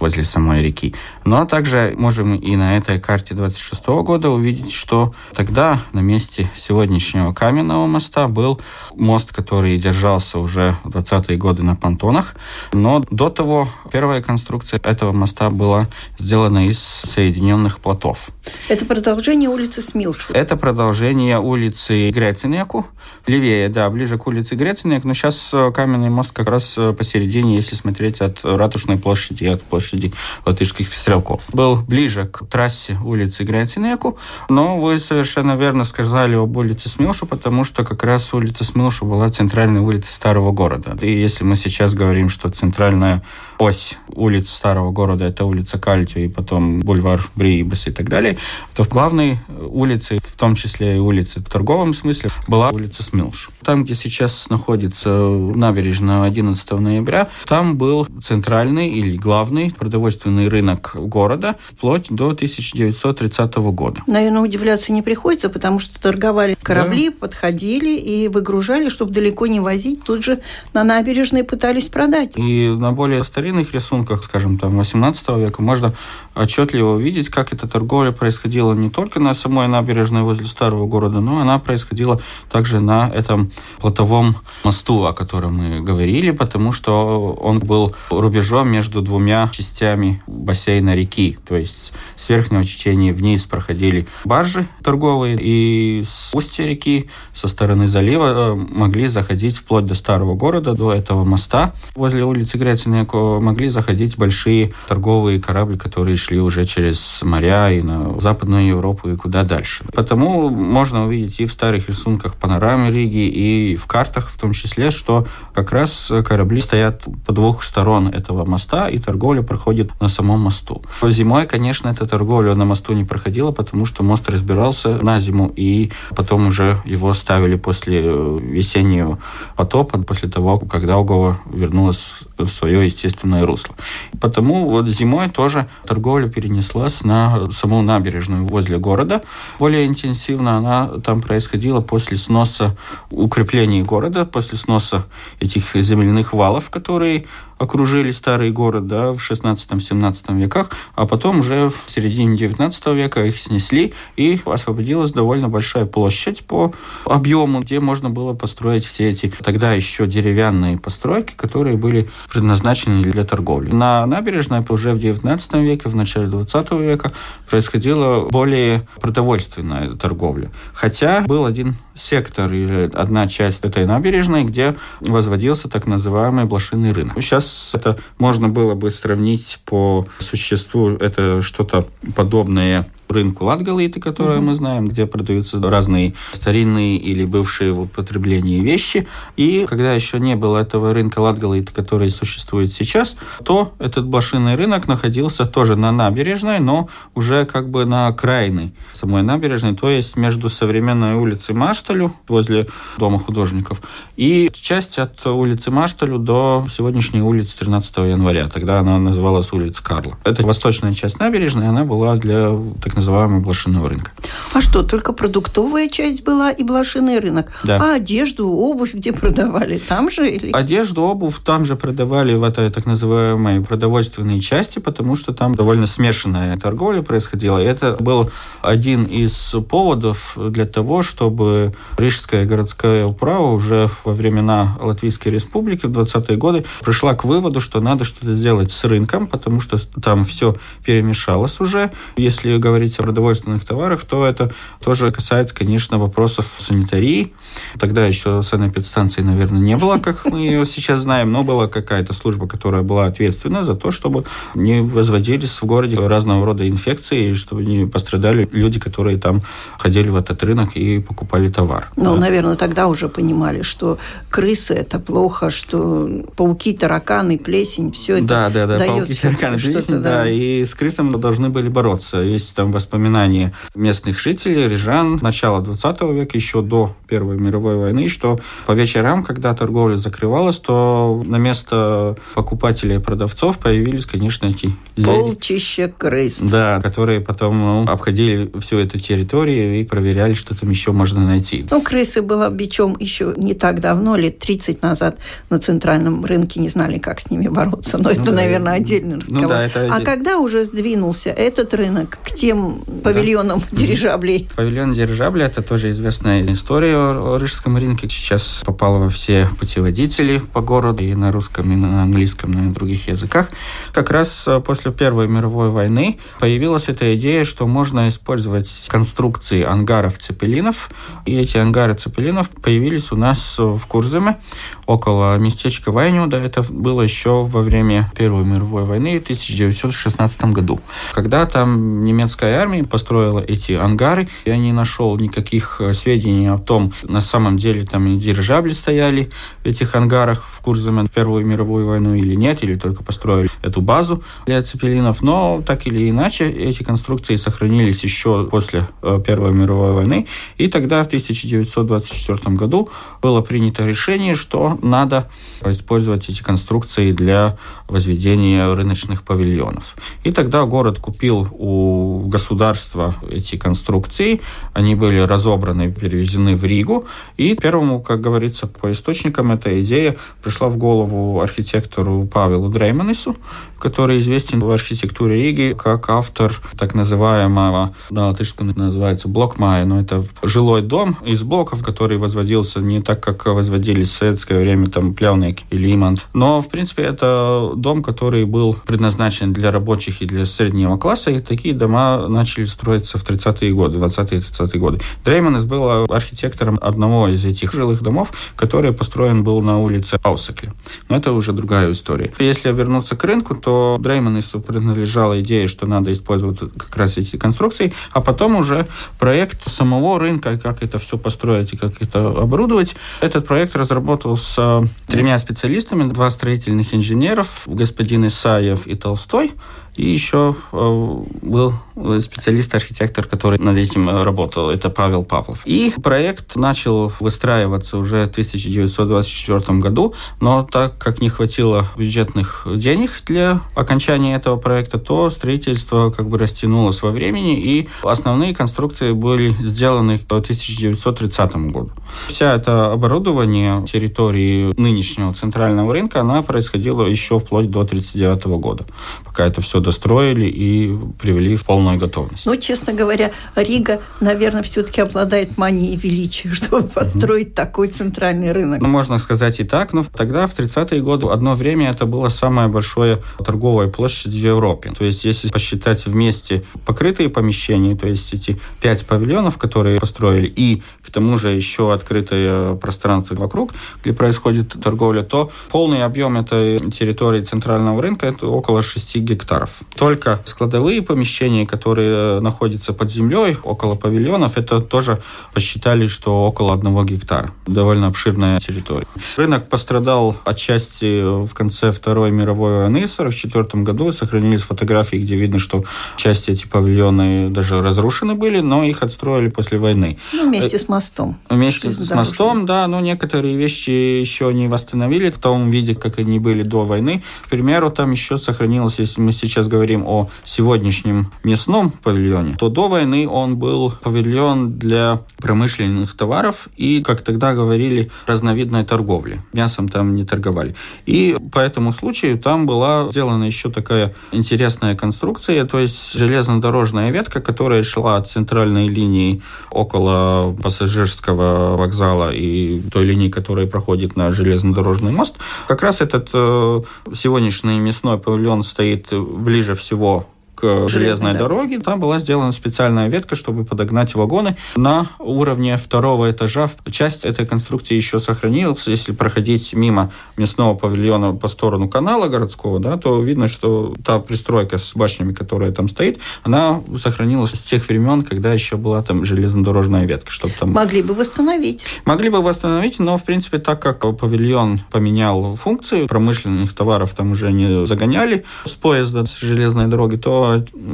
возле 0.00 0.24
самой 0.24 0.62
реки. 0.62 0.94
Но 1.26 1.36
ну, 1.36 1.42
а 1.42 1.46
также 1.46 1.94
можем 1.98 2.34
и 2.34 2.56
на 2.56 2.78
этой 2.78 2.98
карте 2.98 3.34
26 3.34 3.86
года 3.86 4.30
увидеть, 4.30 4.72
что 4.72 5.14
тогда 5.34 5.82
на 5.92 6.00
месте 6.00 6.50
сегодняшнего 6.56 7.34
каменного 7.34 7.86
моста 7.86 8.26
был 8.26 8.58
мост, 8.94 9.30
который 9.30 9.76
держал 9.76 10.13
держался 10.14 10.38
уже 10.38 10.76
в 10.84 10.90
20-е 10.90 11.36
годы 11.36 11.62
на 11.62 11.76
понтонах. 11.76 12.34
Но 12.72 13.02
до 13.10 13.30
того 13.30 13.68
первая 13.92 14.22
конструкция 14.22 14.80
этого 14.82 15.12
моста 15.12 15.50
была 15.50 15.86
сделана 16.18 16.68
из 16.68 16.78
соединенных 16.78 17.80
плотов. 17.80 18.30
Это 18.68 18.84
продолжение 18.84 19.48
улицы 19.48 19.82
Смилшу? 19.82 20.32
Это 20.32 20.56
продолжение 20.56 21.38
улицы 21.38 22.10
Грецинеку. 22.10 22.86
Левее, 23.26 23.68
да, 23.68 23.90
ближе 23.90 24.18
к 24.18 24.26
улице 24.26 24.54
Грецинек. 24.54 25.04
Но 25.04 25.14
сейчас 25.14 25.50
э, 25.52 25.72
каменный 25.72 26.10
мост 26.10 26.32
как 26.32 26.50
раз 26.50 26.74
э, 26.76 26.92
посередине, 26.92 27.56
если 27.56 27.74
смотреть 27.74 28.20
от 28.20 28.44
Ратушной 28.44 28.96
площади, 28.98 29.46
от 29.46 29.62
площади 29.62 30.12
латышских 30.46 30.92
стрелков. 30.94 31.44
Был 31.52 31.76
ближе 31.76 32.26
к 32.26 32.46
трассе 32.46 32.98
улицы 33.04 33.44
Грецинеку. 33.44 34.18
Но 34.48 34.78
вы 34.78 34.98
совершенно 34.98 35.56
верно 35.56 35.84
сказали 35.84 36.36
об 36.36 36.56
улице 36.56 36.88
Смилшу, 36.88 37.26
потому 37.26 37.64
что 37.64 37.84
как 37.84 38.04
раз 38.04 38.32
улица 38.34 38.64
Смилшу 38.64 39.06
была 39.06 39.30
центральной 39.30 39.80
улицей 39.80 40.03
улицы 40.04 40.12
Старого 40.12 40.52
города. 40.52 40.96
И 41.00 41.20
если 41.20 41.44
мы 41.44 41.56
сейчас 41.56 41.94
говорим, 41.94 42.28
что 42.28 42.50
центральная 42.50 43.22
ось 43.58 43.96
улиц 44.08 44.50
Старого 44.50 44.90
города– 44.90 45.24
это 45.26 45.44
улица 45.44 45.78
Кальтю 45.78 46.20
и 46.20 46.28
потом 46.28 46.80
бульвар 46.80 47.20
Бриибас 47.36 47.86
и 47.86 47.90
так 47.90 48.08
далее, 48.08 48.36
то 48.74 48.84
в 48.84 48.88
главной 48.88 49.38
улице, 49.48 50.18
в 50.18 50.36
том 50.36 50.54
числе 50.56 50.96
и 50.96 50.98
улице 50.98 51.40
в 51.40 51.44
торговом 51.44 51.94
смысле, 51.94 52.30
была 52.48 52.70
улица 52.70 53.02
Смилш. 53.02 53.50
Там, 53.62 53.84
где 53.84 53.94
сейчас 53.94 54.50
находится 54.50 55.10
набережная 55.10 56.22
11 56.22 56.70
ноября, 56.72 57.28
там 57.46 57.76
был 57.76 58.06
центральный 58.22 58.88
или 58.88 59.16
главный 59.16 59.72
продовольственный 59.72 60.48
рынок 60.48 60.96
города 60.96 61.56
вплоть 61.70 62.06
до 62.10 62.30
1930 62.30 63.54
года. 63.54 64.02
Наверное, 64.06 64.42
удивляться 64.42 64.92
не 64.92 65.02
приходится, 65.02 65.48
потому 65.48 65.78
что 65.78 66.00
торговали 66.00 66.56
корабли, 66.62 67.08
да. 67.08 67.16
подходили 67.20 67.96
и 67.96 68.28
выгружали, 68.28 68.88
чтобы 68.88 69.12
далеко 69.12 69.46
не 69.46 69.60
возить, 69.60 69.83
тут 69.92 70.24
же 70.24 70.40
на 70.72 70.84
набережной 70.84 71.44
пытались 71.44 71.88
продать. 71.88 72.36
И 72.36 72.68
на 72.68 72.92
более 72.92 73.22
старинных 73.24 73.72
рисунках, 73.74 74.24
скажем, 74.24 74.58
там, 74.58 74.76
18 74.78 75.28
века, 75.36 75.62
можно 75.62 75.94
отчетливо 76.34 76.94
увидеть, 76.94 77.28
как 77.28 77.52
эта 77.52 77.68
торговля 77.68 78.10
происходила 78.10 78.72
не 78.72 78.90
только 78.90 79.20
на 79.20 79.34
самой 79.34 79.68
набережной 79.68 80.22
возле 80.22 80.46
старого 80.46 80.86
города, 80.86 81.20
но 81.20 81.40
она 81.40 81.58
происходила 81.58 82.20
также 82.50 82.80
на 82.80 83.08
этом 83.08 83.52
плотовом 83.78 84.36
мосту, 84.64 85.04
о 85.04 85.12
котором 85.12 85.56
мы 85.56 85.80
говорили, 85.80 86.30
потому 86.30 86.72
что 86.72 87.34
он 87.40 87.60
был 87.60 87.94
рубежом 88.10 88.68
между 88.68 89.02
двумя 89.02 89.48
частями 89.52 90.22
бассейна 90.26 90.94
реки. 90.94 91.38
То 91.46 91.56
есть 91.56 91.92
с 92.16 92.28
верхнего 92.28 92.64
течения 92.64 93.12
вниз 93.12 93.44
проходили 93.44 94.06
баржи 94.24 94.66
торговые, 94.82 95.36
и 95.40 96.04
с 96.06 96.34
устья 96.34 96.64
реки, 96.64 97.08
со 97.32 97.48
стороны 97.48 97.88
залива 97.88 98.26
э, 98.26 98.54
могли 98.54 99.08
заходить 99.08 99.60
вплоть 99.74 99.86
до 99.86 99.96
старого 99.96 100.36
города, 100.36 100.74
до 100.74 100.92
этого 100.92 101.24
моста 101.24 101.72
возле 101.96 102.24
улицы 102.24 102.58
Грецинеко 102.58 103.40
могли 103.40 103.70
заходить 103.70 104.16
большие 104.16 104.72
торговые 104.86 105.40
корабли, 105.40 105.76
которые 105.76 106.16
шли 106.16 106.38
уже 106.38 106.64
через 106.64 107.22
моря 107.24 107.72
и 107.72 107.82
на 107.82 108.20
Западную 108.20 108.68
Европу 108.68 109.08
и 109.08 109.16
куда 109.16 109.42
дальше. 109.42 109.84
Потому 109.92 110.48
можно 110.48 111.06
увидеть 111.06 111.40
и 111.40 111.46
в 111.46 111.52
старых 111.52 111.88
рисунках 111.88 112.36
панорамы 112.36 112.92
Риги, 112.92 113.26
и 113.26 113.74
в 113.74 113.86
картах 113.86 114.30
в 114.30 114.38
том 114.38 114.52
числе, 114.52 114.92
что 114.92 115.26
как 115.52 115.72
раз 115.72 116.12
корабли 116.24 116.60
стоят 116.60 117.02
по 117.26 117.32
двух 117.32 117.64
сторон 117.64 118.06
этого 118.06 118.44
моста, 118.44 118.88
и 118.88 119.00
торговля 119.00 119.42
проходит 119.42 119.90
на 120.00 120.08
самом 120.08 120.42
мосту. 120.42 120.82
Зимой, 121.02 121.46
конечно, 121.46 121.88
эта 121.88 122.06
торговля 122.06 122.54
на 122.54 122.64
мосту 122.64 122.92
не 122.92 123.02
проходила, 123.02 123.50
потому 123.50 123.86
что 123.86 124.04
мост 124.04 124.28
разбирался 124.28 125.02
на 125.02 125.18
зиму, 125.18 125.52
и 125.56 125.90
потом 126.14 126.46
уже 126.46 126.76
его 126.84 127.12
ставили 127.12 127.56
после 127.56 128.02
весеннего 128.02 129.18
потопа 129.64 129.98
после 129.98 130.28
того, 130.28 130.58
когда 130.58 130.98
Угова 130.98 131.38
вернулась 131.50 132.24
в 132.36 132.48
свое 132.48 132.84
естественное 132.84 133.46
русло. 133.46 133.74
Потому 134.20 134.68
вот 134.68 134.86
зимой 134.88 135.30
тоже 135.30 135.66
торговля 135.86 136.28
перенеслась 136.28 137.02
на 137.02 137.50
саму 137.50 137.80
набережную 137.80 138.46
возле 138.46 138.78
города. 138.78 139.22
Более 139.58 139.86
интенсивно 139.86 140.58
она 140.58 140.88
там 141.02 141.22
происходила 141.22 141.80
после 141.80 142.18
сноса 142.18 142.76
укреплений 143.10 143.82
города, 143.82 144.26
после 144.26 144.58
сноса 144.58 145.06
этих 145.40 145.74
земляных 145.74 146.34
валов, 146.34 146.68
которые 146.68 147.24
окружили 147.64 148.12
старый 148.12 148.50
город 148.50 148.86
да, 148.86 149.12
в 149.12 149.18
16-17 149.18 150.38
веках, 150.38 150.70
а 150.94 151.06
потом 151.06 151.40
уже 151.40 151.70
в 151.70 151.90
середине 151.90 152.36
19 152.36 152.86
века 152.88 153.24
их 153.24 153.40
снесли, 153.40 153.92
и 154.16 154.40
освободилась 154.46 155.12
довольно 155.12 155.48
большая 155.48 155.86
площадь 155.86 156.44
по 156.44 156.72
объему, 157.04 157.60
где 157.60 157.80
можно 157.80 158.10
было 158.10 158.34
построить 158.34 158.86
все 158.86 159.10
эти 159.10 159.32
тогда 159.42 159.72
еще 159.72 160.06
деревянные 160.06 160.78
постройки, 160.78 161.34
которые 161.36 161.76
были 161.76 162.08
предназначены 162.30 163.02
для 163.02 163.24
торговли. 163.24 163.70
На 163.70 164.06
набережной 164.06 164.64
уже 164.68 164.92
в 164.92 164.98
19 164.98 165.54
веке, 165.54 165.88
в 165.88 165.96
начале 165.96 166.26
20 166.26 166.72
века 166.72 167.12
происходила 167.48 168.28
более 168.28 168.86
продовольственная 169.00 169.94
торговля. 169.96 170.50
Хотя 170.72 171.22
был 171.22 171.46
один 171.46 171.74
сектор 171.94 172.52
или 172.52 172.90
одна 172.92 173.28
часть 173.28 173.64
этой 173.64 173.86
набережной, 173.86 174.44
где 174.44 174.76
возводился 175.00 175.68
так 175.68 175.86
называемый 175.86 176.44
блошиный 176.44 176.92
рынок. 176.92 177.14
Сейчас 177.20 177.46
это 177.72 177.98
можно 178.18 178.48
было 178.48 178.74
бы 178.74 178.90
сравнить 178.90 179.60
по 179.64 180.06
существу, 180.18 180.90
это 180.90 181.42
что-то 181.42 181.86
подобное 182.14 182.86
рынку 183.08 183.44
Латгалиты, 183.44 184.00
которое 184.00 184.38
угу. 184.38 184.46
мы 184.46 184.54
знаем, 184.54 184.88
где 184.88 185.06
продаются 185.06 185.60
разные 185.60 186.14
старинные 186.32 186.96
или 186.96 187.24
бывшие 187.24 187.72
в 187.72 187.82
употреблении 187.82 188.60
вещи. 188.60 189.06
И 189.36 189.66
когда 189.68 189.92
еще 189.92 190.18
не 190.20 190.36
было 190.36 190.58
этого 190.58 190.92
рынка 190.92 191.20
Латгалиты, 191.20 191.72
который 191.72 192.10
существует 192.10 192.72
сейчас, 192.72 193.16
то 193.44 193.72
этот 193.78 194.06
блошиный 194.06 194.56
рынок 194.56 194.88
находился 194.88 195.46
тоже 195.46 195.76
на 195.76 195.92
набережной, 195.92 196.60
но 196.60 196.88
уже 197.14 197.44
как 197.44 197.68
бы 197.70 197.84
на 197.84 198.08
окраине 198.08 198.72
самой 198.92 199.22
набережной, 199.22 199.74
то 199.74 199.90
есть 199.90 200.16
между 200.16 200.48
современной 200.48 201.14
улицей 201.14 201.54
Машталю, 201.54 202.14
возле 202.28 202.68
Дома 202.98 203.18
художников, 203.18 203.82
и 204.16 204.50
часть 204.52 204.98
от 204.98 205.24
улицы 205.26 205.70
Машталю 205.70 206.18
до 206.18 206.66
сегодняшней 206.70 207.22
улицы 207.22 207.58
13 207.58 207.96
января. 207.98 208.48
Тогда 208.48 208.78
она 208.78 208.98
называлась 208.98 209.52
улица 209.52 209.82
Карла. 209.82 210.18
Это 210.24 210.42
восточная 210.42 210.94
часть 210.94 211.18
набережной, 211.18 211.68
она 211.68 211.84
была 211.84 212.16
для 212.16 212.50
так 212.82 212.93
так 212.94 212.98
называемого 212.98 213.40
блошиного 213.40 213.88
рынка. 213.88 214.12
А 214.52 214.60
что, 214.60 214.84
только 214.84 215.12
продуктовая 215.12 215.88
часть 215.88 216.22
была 216.22 216.52
и 216.52 216.62
блошиный 216.62 217.18
рынок? 217.18 217.50
Да. 217.64 217.78
А 217.82 217.94
одежду, 217.96 218.48
обувь 218.48 218.94
где 218.94 219.12
продавали? 219.12 219.78
Там 219.78 220.10
же? 220.10 220.30
Или... 220.30 220.52
Одежду, 220.52 221.02
обувь 221.02 221.40
там 221.44 221.64
же 221.64 221.74
продавали 221.74 222.34
в 222.34 222.44
этой 222.44 222.70
так 222.70 222.86
называемой 222.86 223.60
продовольственной 223.62 224.40
части, 224.40 224.78
потому 224.78 225.16
что 225.16 225.32
там 225.32 225.56
довольно 225.56 225.86
смешанная 225.86 226.56
торговля 226.56 227.02
происходила. 227.02 227.58
И 227.58 227.64
это 227.64 227.96
был 227.98 228.30
один 228.62 229.04
из 229.04 229.54
поводов 229.68 230.36
для 230.36 230.66
того, 230.66 231.02
чтобы 231.02 231.74
Рижская 231.98 232.46
городская 232.46 233.04
управа 233.06 233.50
уже 233.50 233.90
во 234.04 234.12
времена 234.12 234.76
Латвийской 234.80 235.28
республики 235.28 235.86
в 235.86 235.90
20-е 235.90 236.36
годы 236.36 236.64
пришла 236.84 237.14
к 237.14 237.24
выводу, 237.24 237.60
что 237.60 237.80
надо 237.80 238.04
что-то 238.04 238.36
сделать 238.36 238.70
с 238.70 238.84
рынком, 238.84 239.26
потому 239.26 239.60
что 239.60 239.78
там 240.00 240.24
все 240.24 240.56
перемешалось 240.84 241.60
уже. 241.60 241.90
Если 242.16 242.56
говорить 242.58 242.83
говорить 242.84 242.98
о 242.98 243.02
продовольственных 243.02 243.64
товарах, 243.64 244.04
то 244.04 244.26
это 244.26 244.52
тоже 244.82 245.10
касается, 245.10 245.54
конечно, 245.54 245.98
вопросов 245.98 246.46
санитарии. 246.58 247.32
Тогда 247.78 248.04
еще 248.06 248.42
санэпидстанции, 248.42 249.22
наверное, 249.22 249.60
не 249.60 249.76
было, 249.76 249.98
как 249.98 250.24
мы 250.26 250.40
ее 250.40 250.66
сейчас 250.74 251.00
знаем, 251.00 251.32
но 251.32 251.44
была 251.44 251.66
какая-то 251.66 252.12
служба, 252.12 252.46
которая 252.46 252.82
была 252.82 253.06
ответственна 253.06 253.64
за 253.64 253.74
то, 253.74 253.90
чтобы 253.90 254.24
не 254.54 254.82
возводились 254.82 255.62
в 255.62 255.64
городе 255.64 255.96
разного 255.96 256.44
рода 256.44 256.68
инфекции, 256.68 257.30
и 257.30 257.34
чтобы 257.34 257.64
не 257.64 257.86
пострадали 257.86 258.48
люди, 258.52 258.78
которые 258.78 259.18
там 259.18 259.40
ходили 259.78 260.10
в 260.10 260.16
этот 260.16 260.42
рынок 260.42 260.76
и 260.76 261.00
покупали 261.00 261.48
товар. 261.48 261.88
Ну, 261.96 262.14
да. 262.14 262.20
наверное, 262.20 262.56
тогда 262.56 262.88
уже 262.88 263.08
понимали, 263.08 263.62
что 263.62 263.98
крысы– 264.30 264.74
это 264.74 264.98
плохо, 264.98 265.50
что 265.50 266.08
пауки, 266.36 266.72
тараканы, 266.74 267.38
плесень, 267.38 267.92
все 267.92 268.14
это 268.14 268.24
Да, 268.24 268.50
да, 268.50 268.66
да, 268.66 268.78
пауки, 268.78 269.14
тараканы, 269.14 269.58
плесень, 269.58 270.02
да. 270.02 270.10
да, 270.10 270.30
и 270.30 270.64
с 270.64 270.74
крысами 270.74 271.16
должны 271.16 271.48
были 271.48 271.68
бороться. 271.68 272.18
Есть 272.18 272.54
там 272.54 272.70
воспоминания 272.74 273.54
местных 273.74 274.20
жителей, 274.20 274.68
рижан, 274.68 275.18
начала 275.22 275.60
20 275.60 276.02
века, 276.12 276.36
еще 276.36 276.60
до 276.60 276.94
Первой 277.08 277.38
мировой 277.38 277.76
войны, 277.76 278.08
что 278.08 278.38
по 278.66 278.72
вечерам, 278.72 279.22
когда 279.22 279.54
торговля 279.54 279.96
закрывалась, 279.96 280.58
то 280.58 281.22
на 281.24 281.36
место 281.36 282.16
покупателей 282.34 282.96
и 282.96 282.98
продавцов 282.98 283.58
появились, 283.58 284.04
конечно, 284.04 284.46
эти 284.46 284.74
полчища 285.02 285.92
крыс. 285.96 286.38
Да, 286.40 286.80
которые 286.82 287.20
потом 287.20 287.58
ну, 287.58 287.84
обходили 287.84 288.50
всю 288.60 288.78
эту 288.78 288.98
территорию 288.98 289.80
и 289.80 289.84
проверяли, 289.84 290.34
что 290.34 290.58
там 290.58 290.70
еще 290.70 290.92
можно 290.92 291.24
найти. 291.24 291.66
Ну, 291.70 291.80
крысы 291.82 292.22
было 292.22 292.50
бичом 292.50 292.96
еще 292.98 293.32
не 293.36 293.54
так 293.54 293.80
давно, 293.80 294.16
лет 294.16 294.38
30 294.38 294.82
назад 294.82 295.18
на 295.50 295.58
центральном 295.58 296.24
рынке 296.24 296.60
не 296.60 296.68
знали, 296.68 296.98
как 296.98 297.20
с 297.20 297.30
ними 297.30 297.48
бороться. 297.48 297.98
Но 297.98 298.04
ну, 298.04 298.10
это, 298.10 298.24
да. 298.24 298.32
наверное, 298.32 298.74
отдельный 298.74 299.16
разговор. 299.16 299.42
Ну, 299.42 299.48
да, 299.48 299.64
это... 299.64 299.90
А 299.92 300.00
когда 300.00 300.38
уже 300.38 300.64
сдвинулся 300.64 301.30
этот 301.30 301.74
рынок 301.74 302.18
к 302.22 302.32
тем 302.32 302.63
павильонам 303.02 303.60
да. 303.70 303.76
дирижаблей? 303.76 304.48
Павильон 304.56 304.92
дирижаблей– 304.92 305.46
это 305.46 305.62
тоже 305.62 305.90
известная 305.90 306.44
история 306.52 306.96
о 306.96 307.36
рижском 307.36 307.76
рынке. 307.76 308.08
Сейчас 308.08 308.62
попала 308.64 308.98
во 308.98 309.10
все 309.10 309.48
путеводители 309.58 310.38
по 310.38 310.60
городу 310.60 311.02
и 311.02 311.14
на 311.14 311.32
русском, 311.32 311.72
и 311.72 311.76
на 311.76 312.02
английском, 312.02 312.52
и 312.52 312.56
на 312.56 312.74
других 312.74 313.08
языках. 313.08 313.50
Как 313.92 314.10
раз 314.10 314.46
э, 314.46 314.60
после 314.60 314.92
Первой 314.92 315.28
мировой 315.28 315.70
войны 315.70 316.18
появилась 316.40 316.88
эта 316.88 317.16
идея, 317.16 317.44
что 317.44 317.66
можно 317.66 318.08
использовать 318.08 318.86
конструкции 318.88 319.62
ангаров 319.62 320.18
цепелинов. 320.18 320.90
И 321.26 321.34
эти 321.36 321.56
ангары 321.56 321.94
цепелинов 321.94 322.50
появились 322.50 323.12
у 323.12 323.16
нас 323.16 323.56
в 323.58 323.80
Курземе, 323.86 324.38
около 324.86 325.36
местечка 325.38 325.90
Вайнюда. 325.90 326.38
Это 326.38 326.62
было 326.62 327.02
еще 327.02 327.44
во 327.44 327.62
время 327.62 328.10
Первой 328.16 328.44
мировой 328.44 328.84
войны 328.84 329.18
в 329.18 329.22
1916 329.22 330.44
году. 330.46 330.80
Когда 331.12 331.46
там 331.46 332.04
немецкая 332.04 332.60
армия 332.60 332.84
построила 332.84 333.40
эти 333.40 333.72
ангары, 333.72 334.28
я 334.44 334.56
не 334.56 334.72
нашел 334.72 335.18
никаких 335.18 335.80
э, 335.80 335.94
сведений 335.94 336.48
о 336.48 336.58
том, 336.58 336.92
на 337.02 337.20
самом 337.20 337.58
деле 337.58 337.84
там 337.84 338.18
дирижабли 338.18 338.72
стояли 338.72 339.30
в 339.62 339.66
этих 339.66 339.94
ангарах 339.94 340.44
в 340.50 340.60
Курзаме 340.60 341.04
в 341.04 341.10
Первую 341.10 341.44
мировую 341.46 341.86
войну 341.86 342.14
или 342.14 342.34
нет, 342.34 342.62
или 342.62 342.76
только 342.76 343.02
построили 343.02 343.50
эту 343.62 343.80
базу 343.80 344.22
для 344.46 344.62
цепелинов. 344.62 345.22
Но 345.22 345.62
так 345.64 345.86
или 345.86 346.10
иначе 346.10 346.48
эти 346.50 346.82
конструкции 346.82 347.36
сохранились 347.36 348.02
еще 348.04 348.46
после 348.50 348.88
э, 349.02 349.20
Первой 349.24 349.52
мировой 349.52 349.92
войны. 349.92 350.26
И 350.56 350.68
тогда 350.68 351.02
в 351.02 351.06
1924 351.06 352.56
году 352.56 352.90
было 353.22 353.40
принято 353.40 353.84
решение, 353.86 354.34
что 354.34 354.73
надо 354.82 355.28
использовать 355.64 356.28
эти 356.28 356.42
конструкции 356.42 357.12
для 357.12 357.56
возведения 357.88 358.72
рыночных 358.74 359.22
павильонов. 359.22 359.96
И 360.24 360.32
тогда 360.32 360.64
город 360.64 360.98
купил 360.98 361.48
у 361.52 362.26
государства 362.28 363.14
эти 363.30 363.56
конструкции. 363.56 364.40
Они 364.72 364.94
были 364.94 365.20
разобраны, 365.20 365.92
перевезены 365.92 366.56
в 366.56 366.64
Ригу. 366.64 367.06
И 367.36 367.54
первому, 367.54 368.00
как 368.00 368.20
говорится, 368.20 368.66
по 368.66 368.92
источникам, 368.92 369.52
эта 369.52 369.80
идея 369.82 370.16
пришла 370.42 370.68
в 370.68 370.76
голову 370.76 371.40
архитектору 371.40 372.26
Павелу 372.26 372.68
Дрейманису, 372.68 373.36
который 373.78 374.18
известен 374.20 374.60
в 374.60 374.70
архитектуре 374.70 375.42
Риги 375.42 375.76
как 375.78 376.08
автор 376.10 376.60
так 376.78 376.94
называемого, 376.94 377.94
на 378.10 378.26
латышском 378.28 378.68
называется 378.68 379.28
блокмая, 379.28 379.84
но 379.84 380.00
это 380.00 380.24
жилой 380.42 380.82
дом 380.82 381.16
из 381.24 381.42
блоков, 381.42 381.82
который 381.82 382.18
возводился 382.18 382.80
не 382.80 383.02
так, 383.02 383.22
как 383.22 383.46
возводились 383.46 384.10
в 384.10 384.16
советское 384.16 384.63
время 384.64 384.86
там 384.86 385.14
Плявник 385.14 385.60
или 385.70 385.92
Иман. 385.94 386.16
Но, 386.32 386.62
в 386.62 386.68
принципе, 386.68 387.02
это 387.02 387.72
дом, 387.76 388.02
который 388.02 388.44
был 388.46 388.74
предназначен 388.86 389.52
для 389.52 389.70
рабочих 389.70 390.22
и 390.22 390.26
для 390.26 390.46
среднего 390.46 390.96
класса, 390.96 391.30
и 391.30 391.40
такие 391.40 391.74
дома 391.74 392.28
начали 392.28 392.64
строиться 392.64 393.18
в 393.18 393.24
30-е 393.28 393.72
годы, 393.72 393.98
20-е 393.98 394.40
30-е 394.40 394.80
годы. 394.80 395.00
Дрейманес 395.24 395.64
был 395.64 396.10
архитектором 396.10 396.78
одного 396.80 397.28
из 397.28 397.44
этих 397.44 397.72
жилых 397.72 398.02
домов, 398.02 398.32
который 398.56 398.92
построен 398.92 399.44
был 399.44 399.60
на 399.60 399.78
улице 399.78 400.18
Аусекли. 400.22 400.72
Но 401.08 401.16
это 401.16 401.32
уже 401.32 401.52
другая 401.52 401.92
история. 401.92 402.32
Если 402.38 402.72
вернуться 402.72 403.16
к 403.16 403.24
рынку, 403.24 403.54
то 403.54 403.96
Дрейманесу 404.00 404.60
принадлежала 404.60 405.40
идея, 405.42 405.68
что 405.68 405.86
надо 405.86 406.12
использовать 406.12 406.58
как 406.58 406.96
раз 406.96 407.18
эти 407.18 407.36
конструкции, 407.36 407.92
а 408.12 408.20
потом 408.20 408.56
уже 408.56 408.86
проект 409.18 409.70
самого 409.70 410.18
рынка, 410.18 410.58
как 410.58 410.82
это 410.82 410.98
все 410.98 411.18
построить 411.18 411.72
и 411.74 411.76
как 411.76 412.00
это 412.00 412.28
оборудовать. 412.28 412.96
Этот 413.20 413.46
проект 413.46 413.76
разработал 413.76 414.36
с 414.54 414.86
тремя 415.08 415.38
специалистами, 415.38 416.10
два 416.10 416.30
строительных 416.30 416.94
инженеров, 416.94 417.62
господин 417.66 418.26
Исаев 418.28 418.86
и 418.86 418.94
Толстой. 418.94 419.52
И 419.96 420.06
еще 420.06 420.56
э, 420.72 421.24
был 421.42 421.74
специалист-архитектор, 422.20 423.24
который 423.24 423.58
над 423.58 423.76
этим 423.76 424.08
работал, 424.08 424.70
это 424.70 424.90
Павел 424.90 425.24
Павлов. 425.24 425.62
И 425.64 425.92
проект 426.02 426.56
начал 426.56 427.12
выстраиваться 427.20 427.98
уже 427.98 428.26
в 428.26 428.30
1924 428.30 429.78
году, 429.78 430.14
но 430.40 430.64
так 430.64 430.98
как 430.98 431.20
не 431.20 431.28
хватило 431.28 431.86
бюджетных 431.96 432.66
денег 432.74 433.22
для 433.26 433.60
окончания 433.74 434.34
этого 434.34 434.56
проекта, 434.56 434.98
то 434.98 435.30
строительство 435.30 436.10
как 436.10 436.28
бы 436.28 436.38
растянулось 436.38 437.02
во 437.02 437.10
времени, 437.10 437.60
и 437.60 437.88
основные 438.02 438.54
конструкции 438.54 439.12
были 439.12 439.54
сделаны 439.62 440.18
в 440.18 440.24
1930 440.24 441.56
году. 441.70 441.90
Вся 442.28 442.54
это 442.54 442.92
оборудование 442.92 443.84
территории 443.86 444.72
нынешнего 444.80 445.32
центрального 445.32 445.92
рынка, 445.92 446.20
она 446.20 446.42
происходила 446.42 447.04
еще 447.04 447.38
вплоть 447.38 447.70
до 447.70 447.80
1939 447.80 448.60
года, 448.60 448.86
пока 449.24 449.46
это 449.46 449.60
все 449.60 449.80
достроили 449.84 450.46
и 450.46 450.96
привели 451.20 451.56
в 451.56 451.64
полную 451.64 451.98
готовность. 451.98 452.46
Ну, 452.46 452.56
честно 452.56 452.92
говоря, 452.92 453.30
Рига, 453.54 454.00
наверное, 454.20 454.62
все-таки 454.62 455.00
обладает 455.00 455.56
манией 455.56 455.96
величия, 455.96 456.50
чтобы 456.52 456.88
построить 456.88 457.48
mm-hmm. 457.48 457.54
такой 457.54 457.88
центральный 457.88 458.52
рынок. 458.52 458.80
Ну, 458.80 458.88
можно 458.88 459.18
сказать 459.18 459.60
и 459.60 459.64
так, 459.64 459.92
но 459.92 460.04
тогда, 460.04 460.46
в 460.46 460.58
30-е 460.58 461.00
годы, 461.02 461.26
одно 461.28 461.54
время 461.54 461.90
это 461.90 462.06
было 462.06 462.28
самое 462.28 462.68
большое 462.68 463.22
торговая 463.44 463.88
площадь 463.88 464.32
в 464.32 464.36
Европе. 464.36 464.92
То 464.96 465.04
есть, 465.04 465.24
если 465.24 465.48
посчитать 465.48 466.06
вместе 466.06 466.64
покрытые 466.86 467.28
помещения, 467.28 467.96
то 467.96 468.08
есть 468.08 468.34
эти 468.34 468.58
пять 468.80 469.06
павильонов, 469.06 469.58
которые 469.58 470.00
построили, 470.00 470.46
и 470.46 470.82
к 471.02 471.10
тому 471.10 471.36
же 471.36 471.50
еще 471.50 471.92
открытое 471.92 472.74
пространство 472.74 473.34
вокруг, 473.34 473.72
где 474.02 474.12
происходит 474.12 474.74
торговля, 474.82 475.22
то 475.22 475.50
полный 475.70 476.04
объем 476.04 476.36
этой 476.36 476.78
территории 476.90 477.42
центрального 477.42 478.00
рынка 478.00 478.26
это 478.26 478.46
около 478.46 478.82
6 478.82 479.16
гектаров. 479.16 479.73
Только 479.96 480.40
складовые 480.44 481.02
помещения, 481.02 481.66
которые 481.66 482.40
находятся 482.40 482.92
под 482.92 483.10
землей, 483.10 483.56
около 483.62 483.94
павильонов, 483.94 484.56
это 484.56 484.80
тоже 484.80 485.22
посчитали, 485.52 486.06
что 486.06 486.44
около 486.44 486.74
одного 486.74 487.04
гектара. 487.04 487.52
Довольно 487.66 488.08
обширная 488.08 488.60
территория. 488.60 489.06
Рынок 489.36 489.68
пострадал 489.68 490.36
отчасти 490.44 491.22
в 491.44 491.52
конце 491.54 491.92
Второй 491.92 492.30
мировой 492.30 492.78
войны 492.78 493.06
в 493.06 493.12
1944 493.18 493.82
году. 493.84 494.12
Сохранились 494.12 494.62
фотографии, 494.62 495.16
где 495.16 495.36
видно, 495.36 495.58
что 495.58 495.84
части 496.16 496.50
эти 496.50 496.66
павильоны 496.66 497.50
даже 497.50 497.80
разрушены 497.82 498.34
были, 498.34 498.60
но 498.60 498.84
их 498.84 499.02
отстроили 499.02 499.48
после 499.48 499.78
войны. 499.78 500.18
Ну, 500.32 500.48
вместе 500.48 500.78
с 500.78 500.88
мостом. 500.88 501.36
Вместе 501.48 501.90
с 501.90 502.10
мостом, 502.10 502.66
да, 502.66 502.86
но 502.86 503.00
некоторые 503.00 503.56
вещи 503.56 503.90
еще 503.90 504.52
не 504.52 504.68
восстановили 504.68 505.30
в 505.30 505.38
том 505.38 505.70
виде, 505.70 505.94
как 505.94 506.18
они 506.18 506.38
были 506.38 506.62
до 506.62 506.84
войны. 506.84 507.22
К 507.44 507.48
примеру, 507.48 507.90
там 507.90 508.10
еще 508.10 508.38
сохранилось, 508.38 508.98
если 508.98 509.20
мы 509.20 509.32
сейчас 509.32 509.63
говорим 509.68 510.04
о 510.06 510.28
сегодняшнем 510.44 511.30
мясном 511.42 511.90
павильоне, 511.90 512.56
то 512.58 512.68
до 512.68 512.88
войны 512.88 513.28
он 513.28 513.56
был 513.56 513.92
павильон 514.02 514.72
для 514.78 515.22
промышленных 515.38 516.16
товаров 516.16 516.68
и, 516.76 517.02
как 517.02 517.22
тогда 517.22 517.54
говорили, 517.54 518.10
разновидной 518.26 518.84
торговли. 518.84 519.42
Мясом 519.52 519.88
там 519.88 520.14
не 520.14 520.24
торговали. 520.24 520.74
И 521.06 521.36
по 521.52 521.58
этому 521.58 521.92
случаю 521.92 522.38
там 522.38 522.66
была 522.66 523.10
сделана 523.10 523.44
еще 523.44 523.70
такая 523.70 524.14
интересная 524.32 524.94
конструкция, 524.96 525.64
то 525.64 525.78
есть 525.78 526.18
железнодорожная 526.18 527.10
ветка, 527.10 527.40
которая 527.40 527.82
шла 527.82 528.16
от 528.16 528.28
центральной 528.28 528.88
линии 528.88 529.42
около 529.70 530.56
пассажирского 530.62 531.76
вокзала 531.76 532.32
и 532.32 532.80
той 532.90 533.04
линии, 533.04 533.28
которая 533.28 533.66
проходит 533.66 534.16
на 534.16 534.30
железнодорожный 534.30 535.12
мост. 535.12 535.36
Как 535.68 535.82
раз 535.82 536.00
этот 536.00 536.30
э, 536.32 536.80
сегодняшний 537.14 537.78
мясной 537.78 538.18
павильон 538.18 538.62
стоит 538.62 539.08
ближе 539.54 539.76
всего 539.76 540.26
к 540.54 540.88
железной 540.88 541.34
дороге. 541.34 541.80
Там 541.80 542.00
была 542.00 542.18
сделана 542.18 542.52
специальная 542.52 543.08
ветка, 543.08 543.36
чтобы 543.36 543.64
подогнать 543.64 544.14
вагоны 544.14 544.56
на 544.76 545.08
уровне 545.18 545.76
второго 545.76 546.30
этажа. 546.30 546.70
Часть 546.90 547.24
этой 547.24 547.46
конструкции 547.46 547.94
еще 547.94 548.20
сохранилась. 548.20 548.86
Если 548.86 549.12
проходить 549.12 549.72
мимо 549.74 550.12
мясного 550.36 550.74
павильона 550.74 551.34
по 551.34 551.48
сторону 551.48 551.88
канала 551.88 552.28
городского, 552.28 552.78
да, 552.78 552.96
то 552.96 553.20
видно, 553.22 553.48
что 553.48 553.94
та 554.04 554.18
пристройка 554.18 554.78
с 554.78 554.94
башнями, 554.94 555.32
которая 555.32 555.72
там 555.72 555.88
стоит, 555.88 556.18
она 556.42 556.80
сохранилась 556.96 557.52
с 557.52 557.62
тех 557.62 557.88
времен, 557.88 558.22
когда 558.22 558.52
еще 558.52 558.76
была 558.76 559.02
там 559.02 559.24
железнодорожная 559.24 560.04
ветка. 560.06 560.30
Чтобы 560.30 560.54
там... 560.58 560.72
Могли 560.72 561.02
бы 561.02 561.14
восстановить. 561.14 561.84
Могли 562.04 562.30
бы 562.30 562.42
восстановить, 562.42 562.98
но, 562.98 563.16
в 563.16 563.24
принципе, 563.24 563.58
так 563.58 563.80
как 563.80 564.00
павильон 564.18 564.80
поменял 564.90 565.54
функции, 565.54 566.06
промышленных 566.06 566.74
товаров 566.74 567.14
там 567.14 567.32
уже 567.32 567.52
не 567.52 567.86
загоняли 567.86 568.44
с 568.64 568.74
поезда, 568.74 569.24
с 569.24 569.38
железной 569.38 569.86
дороги, 569.86 570.16
то 570.16 570.43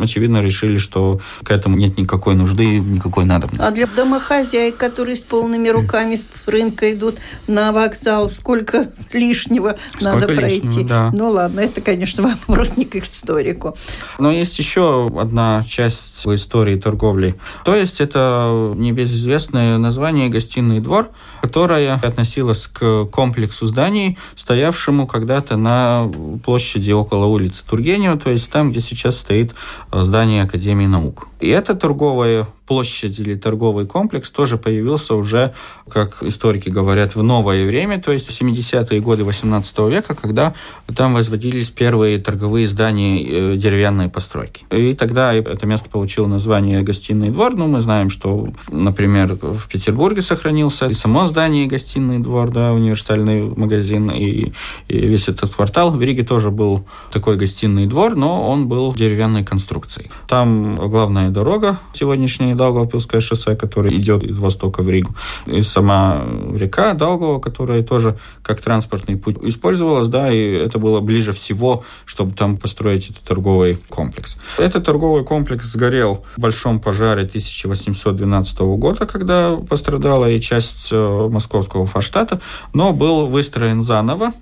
очевидно, 0.03 0.43
решили, 0.43 0.79
что 0.79 1.21
к 1.43 1.51
этому 1.51 1.77
нет 1.77 1.99
никакой 1.99 2.35
нужды, 2.35 2.79
никакой 2.79 3.25
надобности. 3.25 3.65
А 3.65 3.71
для 3.71 3.87
домохозяек, 3.87 4.77
которые 4.77 5.17
с 5.17 5.23
полными 5.23 5.69
руками 5.69 6.17
с 6.17 6.29
рынка 6.47 6.93
идут 6.93 7.17
на 7.47 7.73
вокзал, 7.73 8.29
сколько 8.29 8.91
лишнего 9.13 9.77
сколько 9.91 10.05
надо 10.05 10.27
пройти? 10.27 10.61
Лишнего, 10.61 10.89
да. 10.89 11.11
Ну 11.13 11.31
ладно, 11.31 11.61
это, 11.61 11.81
конечно, 11.81 12.23
вопрос 12.47 12.77
не 12.77 12.85
к 12.85 12.97
историку. 12.97 13.77
Но 14.19 14.31
есть 14.31 14.59
еще 14.59 15.09
одна 15.19 15.65
часть 15.69 16.25
в 16.25 16.35
истории 16.35 16.77
торговли. 16.77 17.35
То 17.65 17.75
есть 17.75 18.01
это 18.01 18.73
небезызвестное 18.77 19.79
название 19.79 20.29
«Гостиный 20.29 20.81
двор», 20.81 21.11
которое 21.43 21.95
относилось 21.95 22.67
к 22.67 23.07
комплексу 23.07 23.67
зданий, 23.67 24.19
стоявшему 24.37 25.07
когда-то 25.07 25.57
на 25.57 26.11
площади 26.45 26.91
около 26.91 27.27
улицы 27.27 27.63
Тургенева, 27.69 28.19
то 28.19 28.31
есть 28.31 28.51
там, 28.51 28.71
где 28.71 28.81
сейчас 28.81 29.19
стоит 29.19 29.40
здание 29.93 30.43
Академии 30.43 30.87
наук. 30.87 31.29
И 31.41 31.49
это 31.49 31.75
торговое 31.75 32.47
площадь 32.71 33.19
или 33.19 33.35
торговый 33.35 33.85
комплекс 33.85 34.31
тоже 34.31 34.57
появился 34.57 35.17
уже, 35.17 35.55
как 35.89 36.23
историки 36.23 36.69
говорят, 36.69 37.17
в 37.17 37.23
новое 37.25 37.67
время, 37.67 38.01
то 38.01 38.13
есть 38.13 38.29
в 38.29 38.41
70-е 38.41 39.01
годы 39.01 39.25
18 39.25 39.79
века, 39.91 40.15
когда 40.15 40.55
там 40.95 41.15
возводились 41.15 41.71
первые 41.71 42.19
торговые 42.19 42.69
здания 42.69 43.25
э, 43.25 43.57
деревянной 43.57 44.09
постройки. 44.09 44.65
И 44.71 44.95
тогда 44.95 45.35
это 45.35 45.67
место 45.67 45.91
получило 45.91 46.29
название 46.29 46.83
«Гостиный 46.83 47.31
двор». 47.31 47.57
Ну, 47.57 47.67
мы 47.67 47.81
знаем, 47.81 48.09
что, 48.09 48.51
например, 48.71 49.35
в 49.35 49.67
Петербурге 49.67 50.23
сохранился 50.23 50.87
и 50.87 50.95
само 50.95 51.27
здание 51.27 51.67
«Гостиный 51.67 52.21
двор», 52.21 52.53
да, 52.53 52.73
универсальный 52.73 53.43
магазин 53.43 54.13
и, 54.13 54.53
и 54.87 55.07
весь 55.09 55.27
этот 55.27 55.53
квартал. 55.53 55.91
В 55.91 56.01
Риге 56.01 56.23
тоже 56.23 56.53
был 56.53 56.87
такой 57.11 57.37
гостиный 57.37 57.87
двор, 57.87 58.15
но 58.15 58.49
он 58.49 58.69
был 58.69 58.93
деревянной 59.31 59.45
конструкцией. 59.45 60.11
Там 60.27 60.77
главная 60.77 61.31
дорога 61.31 61.79
сегодняшняя 61.93 62.55
Даугавпилское 62.55 63.21
шоссе, 63.21 63.57
которое 63.57 63.97
идет 63.97 64.23
из 64.23 64.39
востока 64.39 64.83
в 64.83 64.91
Ригу. 64.91 65.15
И 65.47 65.63
сама 65.63 66.25
река 66.55 66.95
Даугава, 66.95 67.41
которая 67.41 67.83
тоже 67.83 68.19
как 68.43 68.61
транспортный 68.61 69.17
путь 69.17 69.37
использовалась, 69.43 70.09
да, 70.09 70.33
и 70.33 70.53
это 70.53 70.79
было 70.79 71.01
ближе 71.01 71.33
всего, 71.33 71.85
чтобы 72.05 72.33
там 72.33 72.57
построить 72.57 73.11
этот 73.11 73.23
торговый 73.23 73.79
комплекс. 73.89 74.37
Этот 74.59 74.85
торговый 74.85 75.25
комплекс 75.25 75.65
сгорел 75.65 76.25
в 76.37 76.41
большом 76.41 76.81
пожаре 76.81 77.23
1812 77.23 78.61
года, 78.61 79.07
когда 79.07 79.57
пострадала 79.57 80.31
и 80.31 80.41
часть 80.41 80.89
э, 80.93 81.29
московского 81.31 81.87
форштата, 81.87 82.41
но 82.75 82.93
был 82.93 83.27
выстроен 83.27 83.83
заново 83.83 84.33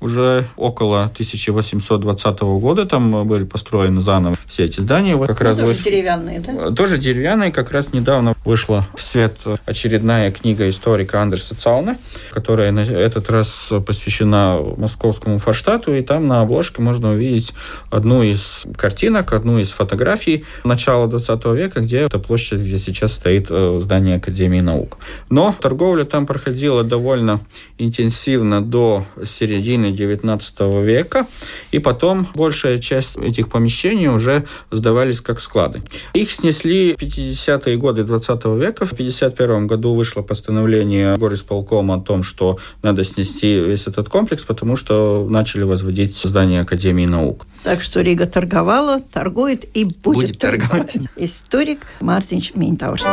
уже 0.00 0.44
около 0.56 1.04
1820 1.04 2.40
года 2.40 2.86
там 2.86 3.26
были 3.26 3.44
построены 3.44 4.00
заново 4.00 4.36
все 4.46 4.64
эти 4.64 4.80
здания. 4.80 5.16
Вот 5.16 5.28
как 5.28 5.40
ну, 5.40 5.46
раз 5.46 5.58
тоже 5.58 5.72
выш... 5.72 5.82
деревянные, 5.82 6.40
да? 6.40 6.70
Тоже 6.70 6.98
деревянные. 6.98 7.50
Как 7.50 7.70
раз 7.70 7.92
недавно 7.92 8.34
вышла 8.44 8.86
в 8.94 9.02
свет 9.02 9.38
очередная 9.64 10.30
книга 10.30 10.68
историка 10.68 11.22
Андерса 11.22 11.54
Цауна, 11.54 11.96
которая 12.30 12.72
на 12.72 12.80
этот 12.80 13.30
раз 13.30 13.72
посвящена 13.86 14.58
московскому 14.76 15.38
форштату, 15.38 15.94
и 15.94 16.02
там 16.02 16.28
на 16.28 16.42
обложке 16.42 16.82
можно 16.82 17.12
увидеть 17.12 17.54
одну 17.90 18.22
из 18.22 18.66
картинок, 18.76 19.32
одну 19.32 19.58
из 19.58 19.70
фотографий 19.72 20.44
начала 20.64 21.06
20 21.06 21.44
века, 21.46 21.80
где 21.80 21.98
это 22.00 22.18
площадь, 22.18 22.60
где 22.60 22.78
сейчас 22.78 23.12
стоит 23.12 23.46
э, 23.50 23.80
здание 23.82 24.16
Академии 24.16 24.60
наук. 24.60 24.98
Но 25.30 25.54
торговля 25.60 26.04
там 26.04 26.26
проходила 26.26 26.82
довольно 26.84 27.40
интенсивно 27.78 28.62
до 28.62 29.04
середины 29.24 29.85
середины 29.90 30.16
XIX 30.16 30.84
века, 30.84 31.26
и 31.70 31.78
потом 31.78 32.26
большая 32.34 32.78
часть 32.78 33.16
этих 33.16 33.48
помещений 33.48 34.08
уже 34.08 34.44
сдавались 34.70 35.20
как 35.20 35.40
склады. 35.40 35.82
Их 36.14 36.30
снесли 36.30 36.94
в 36.94 37.02
50-е 37.02 37.76
годы 37.76 38.02
XX 38.02 38.58
века. 38.58 38.86
В 38.86 38.92
1951 38.92 39.66
году 39.66 39.94
вышло 39.94 40.22
постановление 40.22 41.16
горисполкома 41.16 41.96
о 41.96 42.00
том, 42.00 42.22
что 42.22 42.58
надо 42.82 43.04
снести 43.04 43.60
весь 43.60 43.86
этот 43.86 44.08
комплекс, 44.08 44.44
потому 44.44 44.76
что 44.76 45.26
начали 45.28 45.62
возводить 45.62 46.16
здание 46.16 46.60
Академии 46.60 47.06
наук. 47.06 47.46
Так 47.62 47.82
что 47.82 48.00
Рига 48.00 48.26
торговала, 48.26 49.00
торгует 49.00 49.64
и 49.76 49.84
будет, 49.84 50.02
будет 50.02 50.38
торговать. 50.38 50.96
Историк 51.16 51.86
Мартин 52.00 52.42
Минтаурс. 52.54 53.04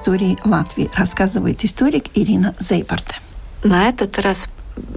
Истории 0.00 0.38
Латвии, 0.44 0.90
рассказывает 0.94 1.62
историк 1.62 2.06
Ирина 2.14 2.54
Зейбарте. 2.58 3.16
На 3.62 3.88
этот 3.88 4.18
раз 4.18 4.48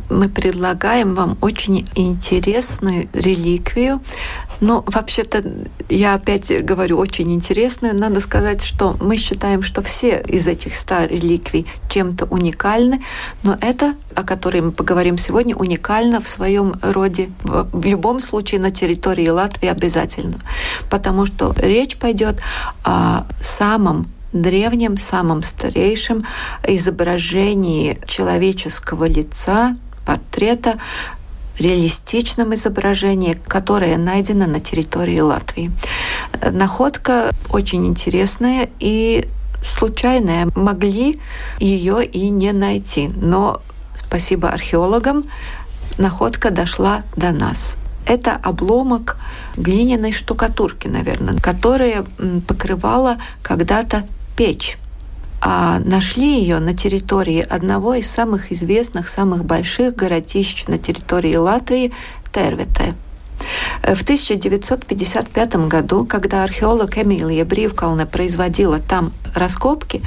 мы 0.09 0.29
предлагаем 0.29 1.13
вам 1.13 1.37
очень 1.41 1.85
интересную 1.95 3.09
реликвию. 3.11 4.01
Но 4.61 4.81
вообще-то, 4.87 5.43
я 5.89 6.13
опять 6.13 6.63
говорю, 6.63 6.97
очень 6.97 7.33
интересную. 7.33 7.93
Надо 7.93 8.21
сказать, 8.21 8.63
что 8.63 8.95
мы 9.01 9.17
считаем, 9.17 9.61
что 9.61 9.81
все 9.81 10.23
из 10.25 10.47
этих 10.47 10.75
ста 10.75 11.05
реликвий 11.05 11.65
чем-то 11.89 12.25
уникальны, 12.25 13.03
но 13.41 13.57
это, 13.59 13.95
о 14.15 14.23
которой 14.23 14.61
мы 14.61 14.71
поговорим 14.71 15.17
сегодня, 15.17 15.53
уникально 15.53 16.21
в 16.21 16.29
своем 16.29 16.75
роде. 16.81 17.29
В 17.43 17.85
любом 17.85 18.21
случае 18.21 18.61
на 18.61 18.71
территории 18.71 19.27
Латвии 19.27 19.67
обязательно. 19.67 20.37
Потому 20.89 21.25
что 21.25 21.53
речь 21.57 21.97
пойдет 21.97 22.41
о 22.85 23.25
самом 23.43 24.07
древнем, 24.33 24.97
самом 24.97 25.43
старейшем 25.43 26.25
изображении 26.67 27.99
человеческого 28.05 29.05
лица, 29.05 29.77
портрета, 30.05 30.79
реалистичном 31.59 32.55
изображении, 32.55 33.37
которое 33.47 33.97
найдено 33.97 34.47
на 34.47 34.59
территории 34.59 35.19
Латвии. 35.19 35.71
Находка 36.51 37.29
очень 37.49 37.85
интересная 37.85 38.69
и 38.79 39.27
случайная. 39.63 40.49
Могли 40.55 41.19
ее 41.59 42.05
и 42.05 42.29
не 42.29 42.51
найти, 42.51 43.07
но 43.07 43.61
спасибо 43.95 44.49
археологам, 44.49 45.23
находка 45.97 46.49
дошла 46.49 47.03
до 47.15 47.31
нас. 47.31 47.77
Это 48.05 48.35
обломок 48.35 49.17
глиняной 49.55 50.11
штукатурки, 50.11 50.87
наверное, 50.87 51.35
которая 51.35 52.03
покрывала 52.47 53.17
когда-то 53.41 54.05
печь. 54.35 54.77
А 55.41 55.79
нашли 55.79 56.39
ее 56.39 56.59
на 56.59 56.73
территории 56.73 57.41
одного 57.41 57.95
из 57.95 58.09
самых 58.09 58.51
известных, 58.51 59.09
самых 59.09 59.43
больших 59.43 59.95
городищ 59.95 60.65
на 60.67 60.77
территории 60.77 61.35
Латвии– 61.35 61.93
Тервете. 62.33 62.95
В 63.83 64.01
1955 64.01 65.55
году, 65.67 66.05
когда 66.05 66.43
археолог 66.43 66.97
Эмилия 66.97 67.45
Бривкална 67.45 68.05
производила 68.05 68.79
там 68.79 69.11
раскопки, 69.35 70.01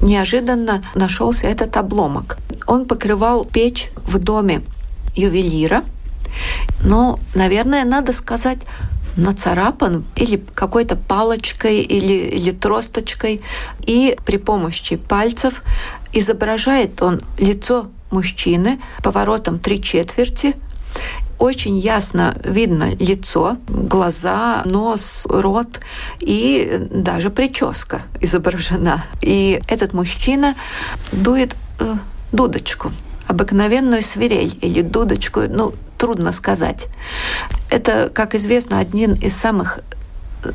неожиданно 0.00 0.82
нашелся 0.94 1.48
этот 1.48 1.76
обломок. 1.76 2.38
Он 2.66 2.84
покрывал 2.86 3.44
печь 3.44 3.90
в 4.06 4.18
доме 4.18 4.62
ювелира. 5.16 5.82
Но, 6.84 7.18
наверное, 7.34 7.84
надо 7.84 8.12
сказать, 8.12 8.58
нацарапан 9.16 10.04
или 10.16 10.42
какой-то 10.54 10.96
палочкой 10.96 11.80
или, 11.80 12.28
или 12.36 12.50
тросточкой, 12.50 13.40
и 13.86 14.16
при 14.24 14.36
помощи 14.38 14.96
пальцев 14.96 15.62
изображает 16.12 17.00
он 17.02 17.20
лицо 17.38 17.88
мужчины 18.10 18.80
поворотом 19.02 19.58
три 19.58 19.82
четверти, 19.82 20.54
очень 21.38 21.78
ясно 21.78 22.36
видно 22.44 22.94
лицо, 22.98 23.58
глаза, 23.68 24.62
нос, 24.64 25.26
рот 25.28 25.80
и 26.20 26.86
даже 26.90 27.30
прическа 27.30 28.02
изображена. 28.20 29.04
И 29.20 29.60
этот 29.68 29.92
мужчина 29.92 30.54
дует 31.12 31.56
э, 31.80 31.96
дудочку, 32.32 32.92
обыкновенную 33.26 34.02
свирель 34.02 34.56
или 34.60 34.80
дудочку, 34.80 35.42
ну, 35.48 35.74
трудно 35.98 36.32
сказать. 36.32 36.86
Это, 37.70 38.10
как 38.12 38.34
известно, 38.34 38.78
один 38.78 39.14
из 39.14 39.36
самых 39.36 39.80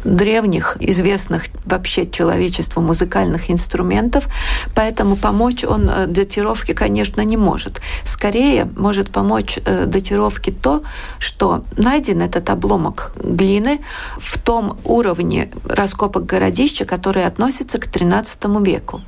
древних, 0.04 0.78
известных 0.80 1.46
вообще 1.66 2.10
человечеству 2.10 2.82
музыкальных 2.82 3.50
инструментов, 3.50 4.28
поэтому 4.76 5.16
помочь 5.16 5.64
он 5.64 5.90
э, 5.90 6.08
датировке, 6.08 6.74
конечно, 6.74 7.22
не 7.22 7.38
может. 7.38 7.82
Скорее 8.06 8.66
может 8.66 9.12
помочь 9.12 9.60
э, 9.66 9.86
датировке 9.86 10.52
то, 10.52 10.84
что 11.20 11.64
найден 11.78 12.22
этот 12.22 12.50
обломок 12.50 13.14
глины 13.24 13.80
в 14.20 14.40
том 14.40 14.78
уровне 14.84 15.52
раскопок 15.66 16.26
городища, 16.26 16.86
который 16.86 17.26
относится 17.26 17.80
к 17.80 17.88
XIII 17.88 18.64
веку. 18.64 19.02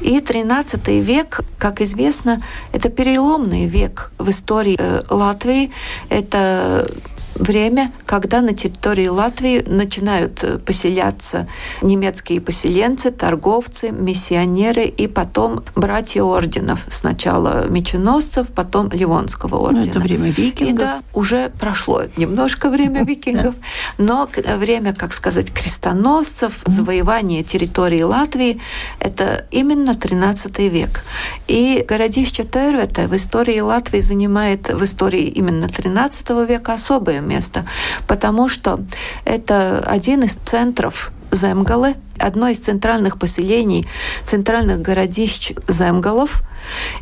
И 0.00 0.18
XIII 0.18 1.00
век, 1.00 1.40
как 1.58 1.80
известно, 1.80 2.42
это 2.72 2.88
переломный 2.88 3.66
век 3.66 4.12
в 4.18 4.30
истории 4.30 4.76
э, 4.78 5.02
Латвии. 5.10 5.70
Это 6.08 6.90
время, 7.34 7.90
когда 8.06 8.40
на 8.40 8.54
территории 8.54 9.08
Латвии 9.08 9.62
начинают 9.66 10.42
э, 10.44 10.58
поселяться 10.58 11.46
немецкие 11.82 12.40
поселенцы, 12.40 13.10
торговцы, 13.10 13.90
миссионеры 13.90 14.84
и 14.84 15.06
потом 15.06 15.62
братья 15.74 16.22
орденов. 16.22 16.86
Сначала 16.88 17.68
меченосцев, 17.68 18.48
потом 18.52 18.90
Ливонского 18.90 19.56
ордена. 19.56 19.84
Ну, 19.84 19.90
это 19.90 20.00
время 20.00 20.30
викингов. 20.30 20.74
И 20.74 20.78
да, 20.78 21.02
уже 21.14 21.50
прошло 21.60 22.02
немножко 22.16 22.68
время 22.68 23.04
викингов, 23.04 23.54
но 23.98 24.28
время, 24.58 24.94
как 24.94 25.12
сказать, 25.12 25.52
крестоносцев, 25.52 26.60
завоевание 26.66 27.42
территории 27.42 28.02
Латвии, 28.02 28.60
это 28.98 29.46
именно 29.50 29.94
13 29.94 30.58
век. 30.58 31.04
И 31.48 31.84
городище 31.86 32.44
Тервета 32.44 33.06
в 33.06 33.14
истории 33.14 33.60
Латвии 33.60 34.00
занимает 34.00 34.72
в 34.72 34.84
истории 34.84 35.24
именно 35.24 35.68
13 35.68 36.30
века 36.48 36.74
особое 36.74 37.19
место, 37.20 37.66
потому 38.06 38.48
что 38.48 38.80
это 39.24 39.82
один 39.86 40.22
из 40.24 40.36
центров 40.44 41.12
Земгалы, 41.32 41.94
одно 42.18 42.48
из 42.48 42.58
центральных 42.58 43.18
поселений, 43.18 43.86
центральных 44.24 44.82
городищ 44.82 45.52
Земгалов. 45.68 46.42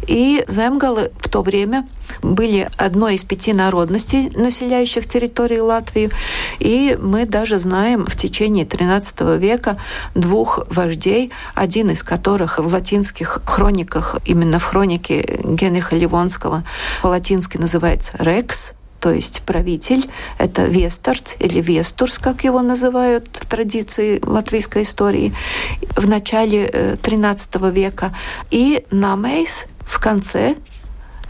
И 0.07 0.45
Земгалы 0.47 1.11
в 1.21 1.29
то 1.29 1.43
время 1.43 1.87
были 2.23 2.69
одной 2.77 3.17
из 3.17 3.25
пяти 3.25 3.53
народностей, 3.53 4.31
населяющих 4.37 5.07
территорию 5.07 5.65
Латвии. 5.65 6.11
И 6.59 6.97
мы 7.01 7.27
даже 7.27 7.59
знаем 7.59 8.07
в 8.07 8.17
течение 8.17 8.65
XIII 8.65 9.39
века 9.39 9.79
двух 10.15 10.67
вождей, 10.71 11.33
один 11.55 11.91
из 11.91 12.03
которых 12.03 12.59
в 12.59 12.73
латинских 12.73 13.41
хрониках, 13.45 14.17
именно 14.25 14.59
в 14.59 14.65
хронике 14.65 15.41
Генриха 15.43 15.97
Ливонского 15.97 16.63
по-латински 17.03 17.57
называется 17.57 18.13
«рекс», 18.19 18.75
то 19.01 19.13
есть 19.13 19.43
правитель, 19.43 20.09
это 20.39 20.65
Вестерц 20.65 21.35
или 21.39 21.61
Вестурс, 21.61 22.19
как 22.19 22.45
его 22.45 22.63
называют 22.63 23.29
в 23.33 23.47
традиции 23.47 24.21
латвийской 24.25 24.83
истории, 24.83 25.33
в 25.97 26.09
начале 26.09 26.67
XIII 27.03 27.69
э, 27.69 27.71
века, 27.71 28.15
и 28.51 28.85
Намейс 28.91 29.67
в 29.81 29.99
конце 30.01 30.57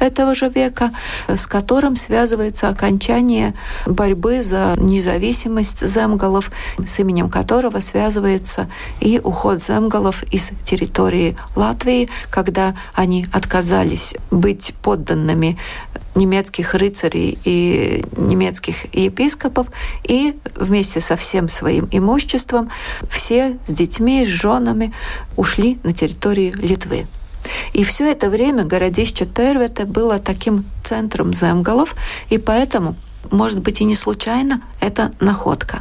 этого 0.00 0.35
же 0.35 0.48
века, 0.48 0.92
с 1.26 1.46
которым 1.46 1.96
связывается 1.96 2.68
окончание 2.68 3.54
борьбы 3.87 4.42
за 4.42 4.74
независимость 4.76 5.87
земгалов, 5.87 6.50
с 6.87 6.98
именем 6.98 7.28
которого 7.28 7.81
связывается 7.81 8.70
и 9.00 9.20
уход 9.22 9.62
земгалов 9.62 10.22
из 10.24 10.50
территории 10.64 11.37
Латвии, 11.57 12.09
когда 12.31 12.76
они 12.94 13.26
отказались 13.33 14.14
быть 14.31 14.74
подданными 14.83 15.59
немецких 16.18 16.74
рыцарей 16.74 17.38
и 17.44 18.04
немецких 18.16 18.94
епископов, 18.94 19.68
и 20.04 20.37
вместе 20.54 21.00
со 21.00 21.16
всем 21.16 21.48
своим 21.48 21.88
имуществом 21.90 22.70
все 23.09 23.57
с 23.66 23.72
детьми, 23.72 24.24
с 24.24 24.28
женами 24.28 24.92
ушли 25.37 25.78
на 25.85 25.92
территорию 25.92 26.52
Литвы. 26.57 27.07
И 27.72 27.85
все 27.85 28.11
это 28.11 28.28
время 28.28 28.64
городище 28.64 29.24
Тервете 29.24 29.85
было 29.85 30.18
таким 30.18 30.64
центром 30.85 31.33
земгалов, 31.33 31.94
и 32.28 32.38
поэтому 32.38 32.96
может 33.31 33.61
быть 33.61 33.81
и 33.81 33.85
не 33.85 33.94
случайно 33.94 34.61
это 34.81 35.12
находка. 35.20 35.78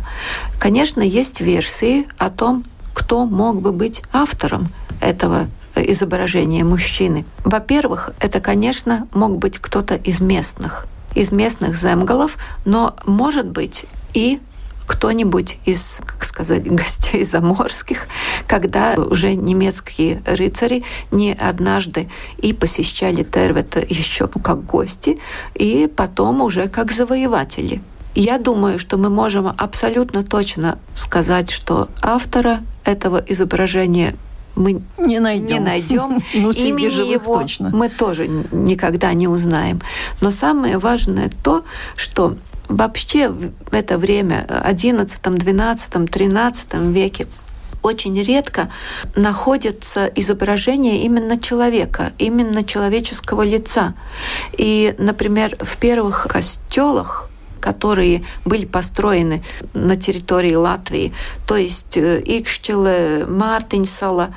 Конечно, 0.60 1.02
есть 1.02 1.41
версии 1.41 2.08
о 2.17 2.30
том, 2.30 2.63
кто 2.93 3.26
мог 3.26 3.62
бы 3.62 3.71
быть 3.71 4.04
автором 4.12 4.69
этого 5.02 5.47
изображения 5.82 6.63
мужчины. 6.63 7.26
Во-первых, 7.44 8.12
это, 8.20 8.40
конечно, 8.40 9.08
мог 9.13 9.38
быть 9.38 9.60
кто-то 9.60 9.96
из 9.96 10.22
местных, 10.22 10.88
из 11.16 11.32
местных 11.32 11.78
земгалов, 11.78 12.38
но 12.66 12.96
может 13.06 13.48
быть 13.48 13.86
и 14.13 14.40
кто-нибудь 14.88 15.60
из, 15.66 16.00
как 16.06 16.24
сказать, 16.24 16.63
гостей 16.72 17.24
заморских, 17.24 18.08
когда 18.48 18.96
уже 18.96 19.36
немецкие 19.36 20.24
рыцари 20.26 20.84
не 21.12 21.34
однажды 21.34 22.10
и 22.38 22.54
посещали 22.54 23.24
Тервета 23.24 23.80
еще 23.80 24.28
как 24.28 24.66
гости, 24.66 25.20
и 25.54 25.92
потом 25.94 26.42
уже 26.42 26.68
как 26.68 26.92
завоеватели. 26.92 27.82
Я 28.16 28.40
думаю, 28.40 28.80
что 28.80 28.98
мы 28.98 29.12
можем 29.12 29.54
абсолютно 29.56 30.24
точно 30.24 30.80
сказать, 30.96 31.52
что 31.52 31.90
автора 32.02 32.62
этого 32.84 33.24
изображения 33.28 34.16
мы 34.58 34.82
не 34.98 35.20
найдем. 35.20 35.48
Не 35.48 35.60
найдем. 35.60 36.24
ну, 36.34 36.52
Имени 36.52 37.12
его 37.13 37.34
точно. 37.39 37.70
мы 37.74 37.89
тоже 37.89 38.28
никогда 38.28 39.13
не 39.13 39.28
узнаем. 39.28 39.82
Но 40.22 40.32
самое 40.32 40.78
важное 40.78 41.30
то, 41.43 41.63
что 41.96 42.38
вообще 42.67 43.30
в 43.30 43.52
это 43.72 43.98
время, 43.98 44.46
11, 44.63 45.22
12, 45.22 46.12
13 46.12 46.74
веке, 46.74 47.28
очень 47.84 48.22
редко 48.22 48.70
находится 49.15 50.08
изображение 50.15 51.04
именно 51.04 51.39
человека, 51.39 52.12
именно 52.17 52.63
человеческого 52.63 53.43
лица. 53.43 53.93
И, 54.58 54.93
например, 54.98 55.56
в 55.60 55.78
первых 55.78 56.28
костелах 56.30 57.27
которые 57.60 58.24
были 58.46 58.65
построены 58.65 59.43
на 59.74 59.96
территории 59.96 60.56
Латвии, 60.56 61.13
то 61.46 61.56
есть 61.56 61.98
э, 61.98 62.22
Икшчеле, 62.26 63.26
Мартинсала, 63.26 64.34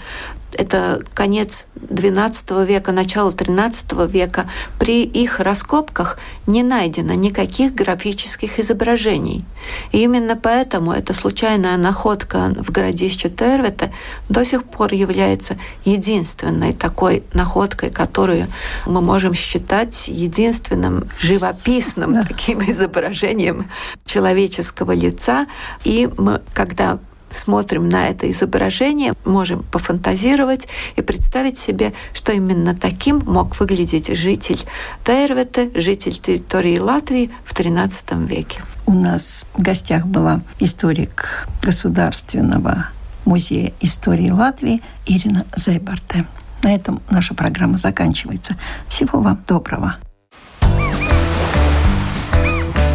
это 0.57 1.03
конец 1.15 1.67
XII 1.89 2.67
века, 2.67 2.93
начало 2.93 3.31
XIII 3.31 4.09
века, 4.09 4.49
при 4.79 5.03
их 5.05 5.41
раскопках 5.41 6.19
не 6.47 6.63
найдено 6.63 7.15
никаких 7.15 7.75
графических 7.75 8.59
изображений. 8.59 9.45
И 9.93 10.03
именно 10.03 10.37
поэтому 10.37 10.93
эта 10.93 11.13
случайная 11.13 11.77
находка 11.77 12.55
в 12.57 12.71
городище 12.71 13.29
Тервете 13.29 13.93
до 14.29 14.45
сих 14.45 14.65
пор 14.65 14.93
является 14.93 15.57
единственной 15.85 16.73
такой 16.73 17.23
находкой, 17.33 17.91
которую 17.91 18.47
мы 18.87 19.01
можем 19.01 19.35
считать 19.35 20.09
единственным 20.09 21.09
живописным 21.19 22.15
да. 22.15 22.23
таким 22.23 22.63
изображением 22.71 23.71
человеческого 24.05 24.93
лица. 24.93 25.47
И 25.85 26.09
мы, 26.17 26.41
когда 26.55 26.99
смотрим 27.35 27.85
на 27.85 28.09
это 28.09 28.31
изображение, 28.31 29.15
можем 29.25 29.63
пофантазировать 29.63 30.69
и 30.97 31.03
представить 31.03 31.59
себе, 31.59 31.93
что 32.13 32.33
именно 32.33 32.75
таким 32.75 33.23
мог 33.27 33.59
выглядеть 33.61 34.15
житель 34.17 34.61
Тейрвета, 35.05 35.71
житель 35.75 36.17
территории 36.17 36.79
Латвии 36.79 37.31
в 37.45 37.53
XIII 37.55 38.27
веке. 38.27 38.63
У 38.87 38.93
нас 38.93 39.45
в 39.55 39.63
гостях 39.63 40.07
была 40.07 40.41
историк 40.59 41.49
Государственного 41.63 42.89
музея 43.25 43.73
истории 43.81 44.31
Латвии 44.31 44.83
Ирина 45.07 45.47
Зайбарте. 45.55 46.27
На 46.63 46.75
этом 46.75 47.01
наша 47.11 47.35
программа 47.35 47.77
заканчивается. 47.77 48.57
Всего 48.89 49.21
вам 49.21 49.43
доброго. 49.47 49.97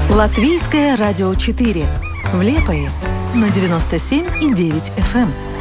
Латвийское 0.09 0.95
радио 0.95 1.33
4 1.33 1.85
в 2.33 2.41
Лепое 2.41 2.89
на 3.35 3.47
97,9 3.47 4.91
FM. 4.97 5.54